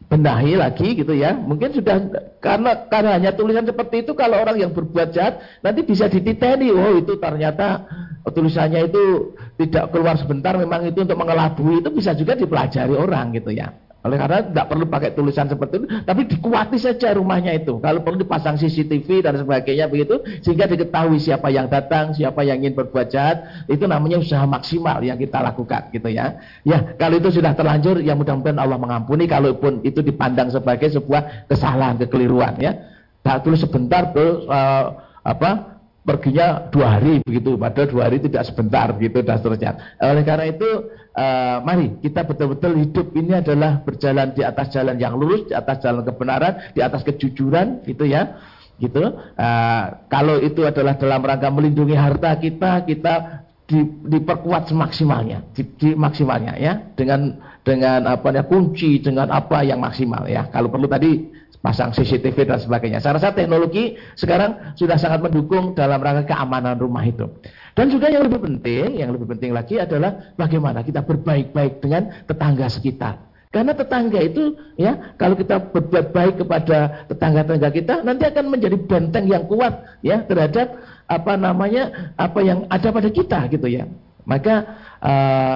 benahi 0.07 0.55
lagi 0.55 0.95
gitu 0.95 1.13
ya. 1.13 1.35
Mungkin 1.35 1.75
sudah 1.75 1.99
karena 2.39 2.87
karena 2.87 3.09
hanya 3.19 3.31
tulisan 3.35 3.67
seperti 3.67 4.07
itu 4.07 4.15
kalau 4.15 4.39
orang 4.39 4.57
yang 4.59 4.71
berbuat 4.71 5.11
jahat 5.11 5.43
nanti 5.61 5.83
bisa 5.83 6.07
dititeni. 6.07 6.71
Oh 6.71 6.95
itu 6.95 7.19
ternyata 7.19 7.83
tulisannya 8.27 8.87
itu 8.87 9.35
tidak 9.59 9.91
keluar 9.91 10.15
sebentar 10.19 10.55
memang 10.55 10.87
itu 10.87 11.03
untuk 11.03 11.15
mengelabui 11.19 11.83
itu 11.83 11.89
bisa 11.91 12.15
juga 12.15 12.35
dipelajari 12.35 12.95
orang 12.95 13.35
gitu 13.35 13.51
ya. 13.51 13.86
Oleh 14.07 14.15
karena 14.15 14.39
tidak 14.39 14.65
perlu 14.71 14.85
pakai 14.87 15.11
tulisan 15.11 15.51
seperti 15.51 15.83
itu, 15.83 15.87
tapi 16.07 16.23
dikuati 16.23 16.79
saja 16.79 17.11
rumahnya 17.11 17.51
itu. 17.59 17.75
Kalau 17.83 17.99
perlu 17.99 18.23
dipasang 18.23 18.55
CCTV 18.55 19.27
dan 19.27 19.35
sebagainya 19.35 19.91
begitu, 19.91 20.23
sehingga 20.39 20.63
diketahui 20.71 21.19
siapa 21.19 21.51
yang 21.51 21.67
datang, 21.67 22.15
siapa 22.15 22.47
yang 22.47 22.63
ingin 22.63 22.79
berbuat 22.79 23.11
jahat, 23.11 23.67
itu 23.67 23.83
namanya 23.83 24.23
usaha 24.23 24.47
maksimal 24.47 25.03
yang 25.03 25.19
kita 25.19 25.43
lakukan 25.43 25.91
gitu 25.91 26.07
ya. 26.07 26.39
Ya, 26.63 26.95
kalau 26.95 27.19
itu 27.19 27.35
sudah 27.35 27.51
terlanjur, 27.51 27.99
ya 27.99 28.15
mudah-mudahan 28.15 28.55
Allah 28.55 28.79
mengampuni. 28.79 29.27
Kalaupun 29.27 29.83
itu 29.83 29.99
dipandang 29.99 30.47
sebagai 30.47 30.87
sebuah 30.87 31.51
kesalahan, 31.51 31.99
kekeliruan 31.99 32.55
ya. 32.63 32.71
Tak 33.27 33.43
tulis 33.43 33.59
sebentar 33.59 34.15
terus 34.15 34.47
uh, 34.47 35.03
apa 35.27 35.77
perginya 36.07 36.71
dua 36.71 36.95
hari 36.95 37.19
begitu, 37.19 37.59
padahal 37.59 37.91
dua 37.91 38.03
hari 38.07 38.23
tidak 38.23 38.47
sebentar 38.47 38.95
gitu 38.95 39.19
dan 39.27 39.35
seterusnya. 39.43 39.99
Oleh 39.99 40.23
karena 40.23 40.47
itu, 40.47 40.69
uh, 41.17 41.57
mari 41.65 41.97
kita 41.99 42.23
betul-betul 42.23 42.77
hidup 42.77 43.11
ini 43.17 43.41
adalah 43.41 43.81
berjalan 43.81 44.31
di 44.37 44.45
atas 44.45 44.69
jalan 44.69 44.95
yang 45.01 45.17
lurus, 45.17 45.49
di 45.49 45.53
atas 45.57 45.81
jalan 45.81 46.05
kebenaran, 46.05 46.71
di 46.77 46.79
atas 46.85 47.01
kejujuran, 47.01 47.81
gitu 47.83 48.05
ya. 48.05 48.37
Gitu. 48.77 49.01
Uh, 49.33 49.83
kalau 50.05 50.37
itu 50.37 50.61
adalah 50.61 50.93
dalam 51.01 51.25
rangka 51.25 51.49
melindungi 51.49 51.97
harta 51.97 52.37
kita, 52.37 52.85
kita 52.85 53.43
di, 53.65 53.81
diperkuat 54.05 54.69
semaksimalnya, 54.69 55.49
di, 55.51 55.65
di 55.75 55.89
maksimalnya 55.97 56.53
ya, 56.61 56.93
dengan 56.93 57.41
dengan 57.65 58.05
apa 58.07 58.31
ya 58.31 58.45
kunci, 58.45 59.01
dengan 59.01 59.33
apa 59.33 59.65
yang 59.65 59.81
maksimal 59.81 60.23
ya. 60.29 60.47
Kalau 60.53 60.69
perlu 60.71 60.87
tadi 60.87 61.36
pasang 61.61 61.91
CCTV 61.91 62.37
dan 62.47 62.59
sebagainya. 62.61 62.99
Saya 63.01 63.17
rasa 63.17 63.33
teknologi 63.33 63.97
sekarang 64.15 64.77
sudah 64.77 64.95
sangat 64.95 65.25
mendukung 65.25 65.73
dalam 65.73 65.97
rangka 65.99 66.33
keamanan 66.35 66.77
rumah 66.77 67.03
itu. 67.03 67.25
Dan 67.77 67.93
juga 67.93 68.09
yang 68.09 68.25
lebih 68.25 68.41
penting, 68.41 68.97
yang 68.97 69.13
lebih 69.13 69.29
penting 69.37 69.51
lagi 69.53 69.77
adalah 69.77 70.33
bagaimana 70.37 70.81
kita 70.81 71.05
berbaik-baik 71.05 71.81
dengan 71.81 72.09
tetangga 72.25 72.65
sekitar. 72.69 73.27
Karena 73.47 73.71
tetangga 73.71 74.19
itu 74.19 74.59
ya 74.75 75.15
kalau 75.15 75.33
kita 75.33 75.71
berbuat 75.71 76.11
baik 76.11 76.35
kepada 76.43 77.07
tetangga-tetangga 77.07 77.69
kita 77.71 77.93
nanti 78.03 78.27
akan 78.27 78.45
menjadi 78.51 78.75
benteng 78.75 79.25
yang 79.25 79.47
kuat 79.47 79.87
ya 80.03 80.19
terhadap 80.27 80.77
apa 81.07 81.33
namanya 81.39 82.13
apa 82.19 82.43
yang 82.43 82.67
ada 82.67 82.91
pada 82.91 83.07
kita 83.07 83.47
gitu 83.47 83.71
ya. 83.71 83.87
Maka 84.27 84.55
uh, 84.99 85.55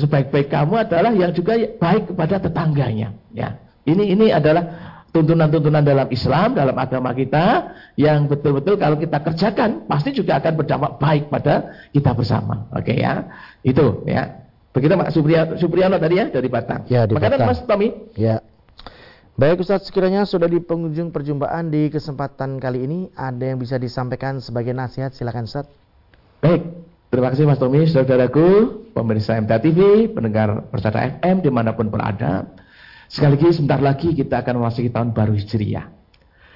sebaik-baik 0.00 0.48
kamu 0.48 0.88
adalah 0.88 1.12
yang 1.12 1.30
juga 1.36 1.60
baik 1.76 2.16
kepada 2.16 2.40
tetangganya 2.40 3.12
ya. 3.36 3.60
Ini 3.84 4.14
ini 4.16 4.26
adalah 4.32 4.91
tuntunan-tuntunan 5.12 5.84
dalam 5.84 6.08
Islam, 6.08 6.56
dalam 6.56 6.72
agama 6.72 7.12
kita 7.12 7.76
yang 8.00 8.26
betul-betul 8.26 8.80
kalau 8.80 8.96
kita 8.96 9.20
kerjakan 9.20 9.84
pasti 9.84 10.16
juga 10.16 10.40
akan 10.40 10.52
berdampak 10.56 10.92
baik 10.96 11.24
pada 11.28 11.76
kita 11.92 12.16
bersama. 12.16 12.64
Oke 12.72 12.96
ya. 12.96 13.28
Itu 13.60 14.02
ya. 14.08 14.42
Begitu 14.72 14.96
Pak 14.96 15.12
Supriya, 15.12 15.42
Supriyono 15.60 16.00
tadi 16.00 16.16
ya 16.16 16.32
dari 16.32 16.48
Batang. 16.48 16.88
Ya, 16.88 17.04
di 17.04 17.12
Batang. 17.12 17.44
Mas 17.44 17.60
Tommy. 17.68 17.92
Ya. 18.16 18.40
Baik 19.36 19.64
Ustaz, 19.64 19.88
sekiranya 19.88 20.24
sudah 20.24 20.48
di 20.48 20.60
penghujung 20.60 21.12
perjumpaan 21.12 21.68
di 21.72 21.92
kesempatan 21.92 22.56
kali 22.56 22.84
ini 22.84 22.98
ada 23.12 23.52
yang 23.52 23.60
bisa 23.60 23.76
disampaikan 23.76 24.40
sebagai 24.40 24.72
nasihat 24.72 25.12
silakan 25.12 25.44
Ustaz. 25.44 25.68
Baik, 26.40 26.68
terima 27.12 27.32
kasih 27.32 27.44
Mas 27.48 27.60
Tommy, 27.60 27.84
saudaraku, 27.84 28.48
pemirsa 28.96 29.36
MTA 29.40 29.60
TV, 29.60 30.08
pendengar 30.08 30.68
Persada 30.68 31.04
FM 31.20 31.44
di 31.44 31.50
mana 31.52 31.76
pun 31.76 31.88
berada. 31.92 32.48
Sekali 33.12 33.36
lagi 33.36 33.52
sebentar 33.52 33.80
lagi 33.84 34.08
kita 34.16 34.40
akan 34.40 34.64
memasuki 34.64 34.88
tahun 34.88 35.12
baru 35.12 35.36
Hijriah. 35.36 35.84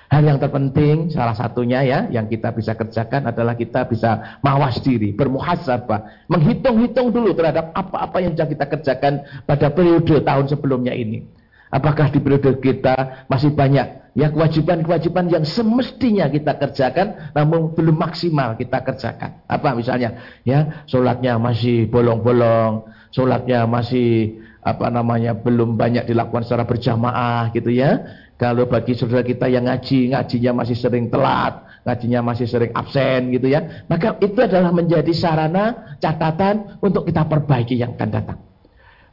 Hal 0.08 0.22
yang 0.24 0.40
terpenting 0.40 1.12
salah 1.12 1.36
satunya 1.36 1.84
ya 1.84 2.08
yang 2.08 2.32
kita 2.32 2.48
bisa 2.56 2.72
kerjakan 2.72 3.28
adalah 3.28 3.52
kita 3.52 3.84
bisa 3.84 4.40
mawas 4.40 4.80
diri, 4.80 5.12
bermuhasabah, 5.12 6.24
menghitung-hitung 6.32 7.12
dulu 7.12 7.36
terhadap 7.36 7.76
apa-apa 7.76 8.24
yang 8.24 8.32
sudah 8.32 8.48
kita 8.48 8.64
kerjakan 8.72 9.12
pada 9.44 9.68
periode 9.68 10.16
tahun 10.24 10.48
sebelumnya 10.48 10.96
ini. 10.96 11.28
Apakah 11.68 12.08
di 12.08 12.24
periode 12.24 12.56
kita 12.56 13.28
masih 13.28 13.52
banyak 13.52 14.16
ya 14.16 14.32
kewajiban-kewajiban 14.32 15.28
yang 15.28 15.44
semestinya 15.44 16.24
kita 16.32 16.56
kerjakan 16.56 17.36
namun 17.36 17.76
belum 17.76 18.00
maksimal 18.00 18.56
kita 18.56 18.80
kerjakan. 18.80 19.44
Apa 19.44 19.76
misalnya 19.76 20.40
ya 20.40 20.86
sholatnya 20.88 21.36
masih 21.36 21.84
bolong-bolong, 21.92 22.88
sholatnya 23.12 23.68
masih 23.68 24.40
apa 24.66 24.90
namanya 24.90 25.38
belum 25.38 25.78
banyak 25.78 26.10
dilakukan 26.10 26.42
secara 26.42 26.66
berjamaah 26.66 27.54
gitu 27.54 27.70
ya. 27.70 28.02
Kalau 28.34 28.66
bagi 28.66 28.98
saudara 28.98 29.22
kita 29.22 29.46
yang 29.46 29.70
ngaji, 29.70 30.10
ngajinya 30.10 30.52
masih 30.60 30.76
sering 30.76 31.06
telat, 31.06 31.62
ngajinya 31.86 32.20
masih 32.26 32.50
sering 32.50 32.74
absen 32.74 33.30
gitu 33.30 33.46
ya. 33.46 33.86
Maka 33.86 34.18
itu 34.18 34.36
adalah 34.42 34.74
menjadi 34.74 35.08
sarana 35.14 35.96
catatan 36.02 36.82
untuk 36.82 37.06
kita 37.06 37.24
perbaiki 37.30 37.78
yang 37.78 37.94
akan 37.94 38.10
datang. 38.10 38.38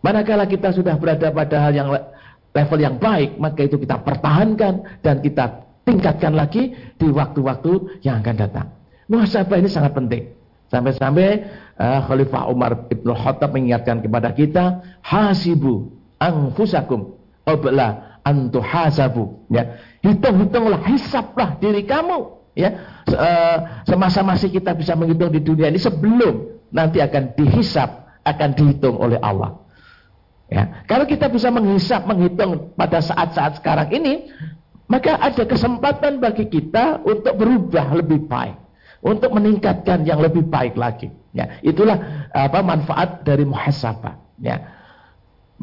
Manakala 0.02 0.50
kita 0.50 0.74
sudah 0.74 0.98
berada 0.98 1.32
pada 1.32 1.70
hal 1.70 1.72
yang 1.72 1.88
level 2.52 2.80
yang 2.82 2.98
baik, 2.98 3.38
maka 3.38 3.64
itu 3.64 3.78
kita 3.78 4.02
pertahankan 4.04 5.00
dan 5.06 5.22
kita 5.22 5.64
tingkatkan 5.88 6.34
lagi 6.36 6.76
di 6.98 7.08
waktu-waktu 7.14 8.04
yang 8.04 8.20
akan 8.26 8.36
datang. 8.36 8.68
Muhasabah 9.08 9.62
ini 9.62 9.70
sangat 9.72 9.96
penting. 9.96 10.43
Sampai-sampai 10.74 11.46
uh, 11.78 12.00
Khalifah 12.10 12.50
Umar 12.50 12.90
Ibn 12.90 13.08
Khattab 13.14 13.54
mengingatkan 13.54 14.02
kepada 14.02 14.34
kita, 14.34 14.82
hasibu 15.06 15.94
anfusakum 16.18 17.14
qabla 17.46 18.18
antu 18.26 18.58
hasabu. 18.58 19.46
Ya. 19.54 19.78
Hitung-hitunglah, 20.02 20.82
hisaplah 20.90 21.62
diri 21.62 21.86
kamu. 21.86 22.42
Ya. 22.58 22.74
Uh, 23.06 23.86
semasa 23.86 24.26
masih 24.26 24.50
kita 24.50 24.74
bisa 24.74 24.98
menghitung 24.98 25.30
di 25.30 25.46
dunia 25.46 25.70
ini 25.70 25.78
sebelum 25.78 26.66
nanti 26.74 26.98
akan 27.06 27.38
dihisap, 27.38 28.10
akan 28.26 28.50
dihitung 28.58 28.98
oleh 28.98 29.22
Allah. 29.22 29.62
Ya. 30.50 30.82
Kalau 30.90 31.06
kita 31.06 31.30
bisa 31.30 31.54
menghisap, 31.54 32.02
menghitung 32.10 32.74
pada 32.74 32.98
saat-saat 32.98 33.62
sekarang 33.62 33.94
ini, 33.94 34.34
maka 34.90 35.22
ada 35.22 35.46
kesempatan 35.46 36.18
bagi 36.18 36.50
kita 36.50 37.06
untuk 37.06 37.38
berubah 37.38 37.94
lebih 37.94 38.26
baik 38.26 38.63
untuk 39.04 39.36
meningkatkan 39.36 40.08
yang 40.08 40.24
lebih 40.24 40.48
baik 40.48 40.80
lagi. 40.80 41.12
Ya, 41.36 41.60
itulah 41.60 42.30
apa 42.32 42.64
manfaat 42.64 43.28
dari 43.28 43.44
muhasabah. 43.44 44.16
Ya. 44.40 44.84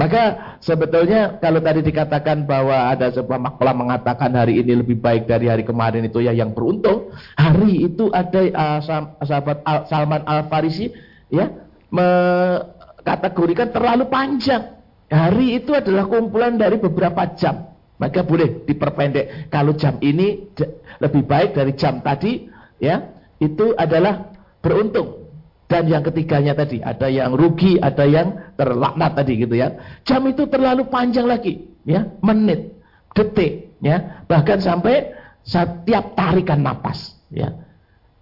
Maka 0.01 0.57
sebetulnya 0.65 1.37
kalau 1.43 1.61
tadi 1.61 1.85
dikatakan 1.85 2.49
bahwa 2.49 2.89
ada 2.89 3.13
sebuah 3.13 3.37
makalah 3.37 3.75
mengatakan 3.77 4.33
hari 4.33 4.63
ini 4.63 4.81
lebih 4.81 4.97
baik 4.97 5.29
dari 5.29 5.51
hari 5.51 5.67
kemarin 5.67 6.07
itu 6.07 6.25
ya 6.25 6.33
yang 6.33 6.57
beruntung. 6.57 7.13
Hari 7.37 7.91
itu 7.91 8.09
ada 8.09 8.41
uh, 8.41 8.81
sahabat 9.21 9.61
Al 9.67 9.85
Salman 9.91 10.23
Al 10.25 10.49
Farisi 10.49 10.89
ya 11.29 11.53
mengkategorikan 11.93 13.75
terlalu 13.77 14.09
panjang. 14.09 14.79
Hari 15.11 15.59
itu 15.59 15.75
adalah 15.75 16.07
kumpulan 16.07 16.55
dari 16.55 16.79
beberapa 16.79 17.27
jam. 17.35 17.69
Maka 18.01 18.25
boleh 18.25 18.65
diperpendek. 18.65 19.53
Kalau 19.53 19.77
jam 19.77 20.01
ini 20.01 20.49
lebih 20.97 21.29
baik 21.29 21.53
dari 21.53 21.77
jam 21.77 22.01
tadi 22.01 22.49
ya 22.81 23.20
itu 23.41 23.73
adalah 23.75 24.31
beruntung. 24.61 25.33
Dan 25.71 25.87
yang 25.87 26.03
ketiganya 26.03 26.53
tadi, 26.53 26.83
ada 26.83 27.07
yang 27.07 27.31
rugi, 27.33 27.79
ada 27.79 28.03
yang 28.03 28.35
terlaknat 28.59 29.15
tadi 29.15 29.39
gitu 29.39 29.55
ya. 29.55 29.79
Jam 30.03 30.27
itu 30.27 30.51
terlalu 30.51 30.91
panjang 30.91 31.31
lagi, 31.31 31.71
ya, 31.87 32.11
menit, 32.27 32.75
detik, 33.15 33.79
ya, 33.79 34.27
bahkan 34.27 34.59
sampai 34.59 35.15
setiap 35.47 36.19
tarikan 36.19 36.59
napas, 36.59 37.15
ya. 37.31 37.55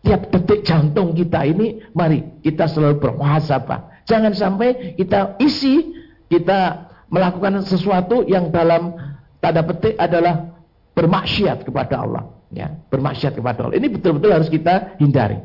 Tiap 0.05 0.29
detik 0.29 0.61
jantung 0.63 1.17
kita 1.17 1.43
ini, 1.49 1.89
mari 1.97 2.21
kita 2.45 2.69
selalu 2.69 3.01
bermuhasabah. 3.01 4.05
Jangan 4.05 4.37
sampai 4.37 4.95
kita 5.01 5.41
isi, 5.41 5.97
kita 6.29 6.89
melakukan 7.09 7.65
sesuatu 7.65 8.29
yang 8.29 8.53
dalam 8.53 8.93
tanda 9.41 9.65
petik 9.65 9.97
adalah 9.97 10.58
bermaksiat 10.99 11.63
kepada 11.63 12.03
Allah. 12.03 12.25
Ya, 12.51 12.75
bermaksiat 12.91 13.39
kepada 13.39 13.69
Allah. 13.69 13.79
Ini 13.79 13.87
betul-betul 13.93 14.35
harus 14.35 14.51
kita 14.51 14.99
hindari. 14.99 15.39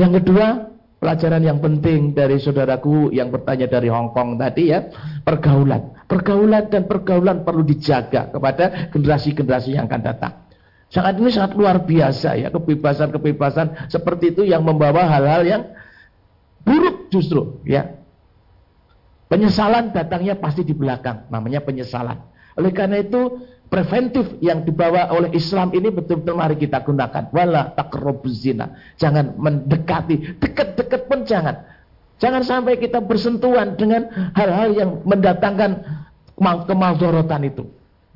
Yang 0.00 0.22
kedua, 0.22 0.72
pelajaran 0.96 1.42
yang 1.44 1.58
penting 1.60 2.16
dari 2.16 2.40
saudaraku 2.40 3.12
yang 3.12 3.28
bertanya 3.28 3.68
dari 3.68 3.92
Hong 3.92 4.16
Kong 4.16 4.40
tadi 4.40 4.72
ya, 4.72 4.88
pergaulan. 5.20 5.92
Pergaulan 6.06 6.70
dan 6.70 6.86
pergaulan 6.86 7.42
perlu 7.42 7.66
dijaga 7.66 8.30
kepada 8.30 8.94
generasi-generasi 8.94 9.74
yang 9.74 9.90
akan 9.90 10.02
datang. 10.06 10.32
Sangat 10.86 11.18
ini 11.18 11.34
sangat 11.34 11.58
luar 11.58 11.82
biasa 11.82 12.38
ya, 12.38 12.48
kebebasan-kebebasan 12.54 13.90
seperti 13.90 14.38
itu 14.38 14.42
yang 14.46 14.62
membawa 14.62 15.02
hal-hal 15.10 15.42
yang 15.42 15.62
buruk 16.62 17.10
justru 17.10 17.58
ya. 17.66 17.98
Penyesalan 19.26 19.90
datangnya 19.90 20.38
pasti 20.38 20.62
di 20.62 20.70
belakang, 20.70 21.26
namanya 21.26 21.58
penyesalan. 21.58 22.22
Oleh 22.54 22.70
karena 22.70 23.02
itu 23.02 23.42
preventif 23.66 24.38
yang 24.38 24.62
dibawa 24.62 25.10
oleh 25.10 25.34
Islam 25.34 25.74
ini 25.74 25.90
betul-betul 25.90 26.34
mari 26.38 26.56
kita 26.56 26.82
gunakan. 26.86 27.30
Wala 27.34 27.74
takrobuz 27.74 28.46
zina. 28.46 28.78
Jangan 28.96 29.34
mendekati, 29.36 30.38
dekat-dekat 30.38 31.10
pun 31.10 31.26
jangan. 31.26 31.66
Jangan 32.16 32.42
sampai 32.46 32.80
kita 32.80 33.04
bersentuhan 33.04 33.76
dengan 33.76 34.08
hal-hal 34.32 34.72
yang 34.72 34.90
mendatangkan 35.04 35.84
kemaldorotan 36.40 37.44
itu. 37.44 37.68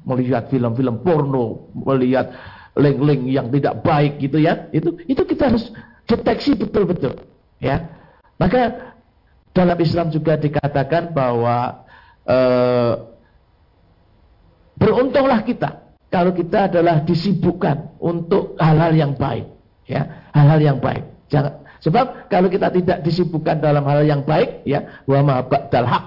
Melihat 0.09 0.49
film-film 0.49 1.05
porno, 1.05 1.69
melihat 1.77 2.33
link-link 2.73 3.29
yang 3.29 3.53
tidak 3.53 3.85
baik 3.85 4.17
gitu 4.17 4.41
ya. 4.41 4.71
Itu 4.73 4.97
itu 5.05 5.21
kita 5.29 5.53
harus 5.53 5.69
deteksi 6.09 6.57
betul-betul, 6.57 7.21
ya. 7.61 7.93
Maka 8.41 8.97
dalam 9.53 9.77
Islam 9.77 10.09
juga 10.09 10.41
dikatakan 10.41 11.13
bahwa 11.13 11.85
eh, 12.25 13.10
Beruntunglah 14.81 15.45
kita 15.45 15.93
kalau 16.09 16.33
kita 16.33 16.73
adalah 16.73 17.05
disibukkan 17.05 18.01
untuk 18.01 18.57
hal-hal 18.59 18.97
yang 18.97 19.13
baik, 19.15 19.47
ya, 19.87 20.27
hal-hal 20.33 20.59
yang 20.59 20.79
baik. 20.81 21.05
Jangan 21.31 21.61
sebab 21.81 22.27
kalau 22.33 22.49
kita 22.51 22.73
tidak 22.73 22.99
disibukkan 23.05 23.61
dalam 23.61 23.85
hal 23.87 24.03
yang 24.03 24.25
baik, 24.25 24.65
ya, 24.67 25.05
wa 25.07 25.21
ma 25.21 25.37
ba'dal 25.45 25.87
haq 25.87 26.07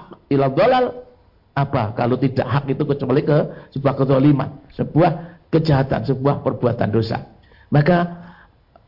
apa 1.54 1.94
kalau 1.94 2.18
tidak 2.18 2.46
hak 2.50 2.66
itu 2.66 2.82
kecuali 2.82 3.22
ke 3.22 3.38
sebuah 3.78 3.94
kezaliman, 3.94 4.50
sebuah 4.74 5.10
kejahatan, 5.54 6.02
sebuah 6.02 6.42
perbuatan 6.42 6.90
dosa. 6.90 7.30
Maka 7.70 8.10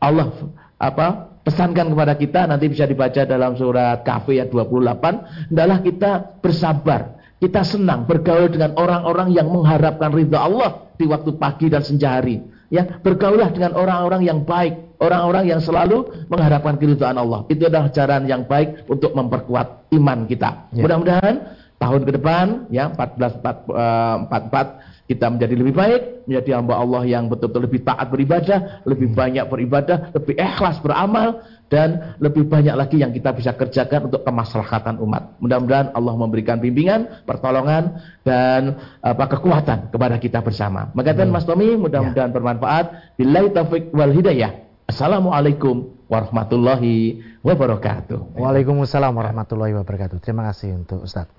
Allah 0.03 0.35
apa 0.77 1.39
pesankan 1.47 1.95
kepada 1.95 2.13
kita 2.19 2.43
nanti 2.45 2.67
bisa 2.67 2.83
dibaca 2.83 3.23
dalam 3.23 3.55
surat 3.55 4.03
Kahfi 4.03 4.43
ayat 4.43 4.51
28, 4.51 5.55
adalah 5.55 5.79
kita 5.79 6.11
bersabar 6.43 7.16
kita 7.37 7.61
senang 7.61 8.09
bergaul 8.09 8.49
dengan 8.49 8.73
orang-orang 8.73 9.29
yang 9.33 9.49
mengharapkan 9.49 10.09
ridha 10.09 10.41
Allah 10.41 10.89
di 10.97 11.05
waktu 11.05 11.37
pagi 11.37 11.69
dan 11.69 11.85
senja 11.85 12.17
hari. 12.17 12.41
Ya, 12.67 12.99
bergaulah 12.99 13.47
dengan 13.47 13.79
orang-orang 13.79 14.27
yang 14.27 14.43
baik, 14.43 14.99
orang-orang 14.99 15.47
yang 15.47 15.63
selalu 15.63 16.27
mengharapkan 16.27 16.75
keridhaan 16.75 17.15
Allah. 17.15 17.47
Itu 17.47 17.71
adalah 17.71 17.87
jalan 17.95 18.27
yang 18.27 18.43
baik 18.43 18.91
untuk 18.91 19.15
memperkuat 19.15 19.87
iman 19.95 20.27
kita. 20.27 20.67
Ya. 20.75 20.83
Mudah-mudahan 20.83 21.35
tahun 21.79 22.01
ke 22.03 22.11
depan 22.19 22.67
ya 22.73 22.91
1444 22.91 24.96
kita 25.07 25.31
menjadi 25.31 25.55
lebih 25.55 25.71
baik, 25.71 26.27
menjadi 26.27 26.59
hamba 26.59 26.83
Allah 26.83 27.07
yang 27.07 27.31
betul-betul 27.31 27.63
lebih 27.63 27.81
taat 27.87 28.11
beribadah, 28.11 28.83
lebih 28.83 29.15
banyak 29.15 29.47
beribadah, 29.47 30.11
lebih 30.11 30.35
ikhlas 30.35 30.83
beramal, 30.83 31.47
dan 31.71 32.19
lebih 32.19 32.43
banyak 32.43 32.75
lagi 32.75 32.99
yang 32.99 33.15
kita 33.15 33.31
bisa 33.31 33.55
kerjakan 33.55 34.11
untuk 34.11 34.27
kemaslahatan 34.27 34.99
umat. 34.99 35.39
Mudah-mudahan 35.39 35.95
Allah 35.95 36.13
memberikan 36.15 36.59
bimbingan, 36.59 37.23
pertolongan, 37.23 38.03
dan 38.27 38.83
apa 38.99 39.25
kekuatan 39.31 39.95
kepada 39.95 40.19
kita 40.19 40.43
bersama. 40.43 40.91
Maka 40.91 41.15
hmm. 41.15 41.31
Mas 41.31 41.47
Tommy, 41.47 41.79
mudah-mudahan 41.79 42.31
ya. 42.31 42.35
bermanfaat. 42.35 43.15
Billahi 43.15 43.47
taufik 43.55 43.95
wal 43.95 44.11
hidayah. 44.11 44.67
Assalamualaikum 44.87 45.91
warahmatullahi 46.11 47.23
wabarakatuh. 47.43 48.39
Waalaikumsalam 48.39 49.11
warahmatullahi 49.11 49.75
wabarakatuh. 49.75 50.19
Terima 50.23 50.47
kasih 50.51 50.79
untuk 50.79 51.03
Ustaz. 51.03 51.36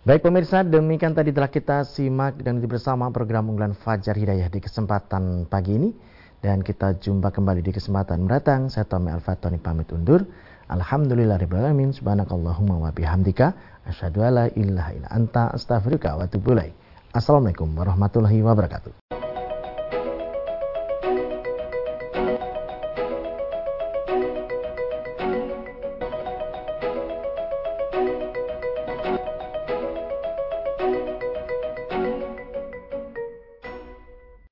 Baik 0.00 0.24
pemirsa, 0.24 0.64
demikian 0.64 1.12
tadi 1.12 1.28
telah 1.28 1.52
kita 1.52 1.84
simak 1.84 2.40
dan 2.40 2.56
bersama 2.64 3.12
program 3.12 3.52
unggulan 3.52 3.76
Fajar 3.76 4.16
Hidayah 4.16 4.48
di 4.48 4.56
kesempatan 4.56 5.44
pagi 5.44 5.76
ini. 5.76 5.92
Dan 6.40 6.64
kita 6.64 6.96
jumpa 6.96 7.28
kembali 7.28 7.60
di 7.60 7.68
kesempatan 7.68 8.24
mendatang. 8.24 8.72
Saya 8.72 8.88
Tommy 8.88 9.12
Al-Fatoni 9.12 9.60
pamit 9.60 9.92
undur. 9.92 10.24
Alhamdulillahirrahmanirrahim. 10.72 11.92
Subhanakallahumma 11.92 12.80
wa 12.80 12.88
bihamdika. 12.96 13.52
Asyadu 13.84 14.24
ala 14.24 14.48
ilaha 14.56 14.96
anta 15.12 15.52
astaghfirullah 15.52 16.16
wa 16.16 16.64
Assalamualaikum 17.12 17.68
warahmatullahi 17.76 18.40
wabarakatuh. 18.40 19.29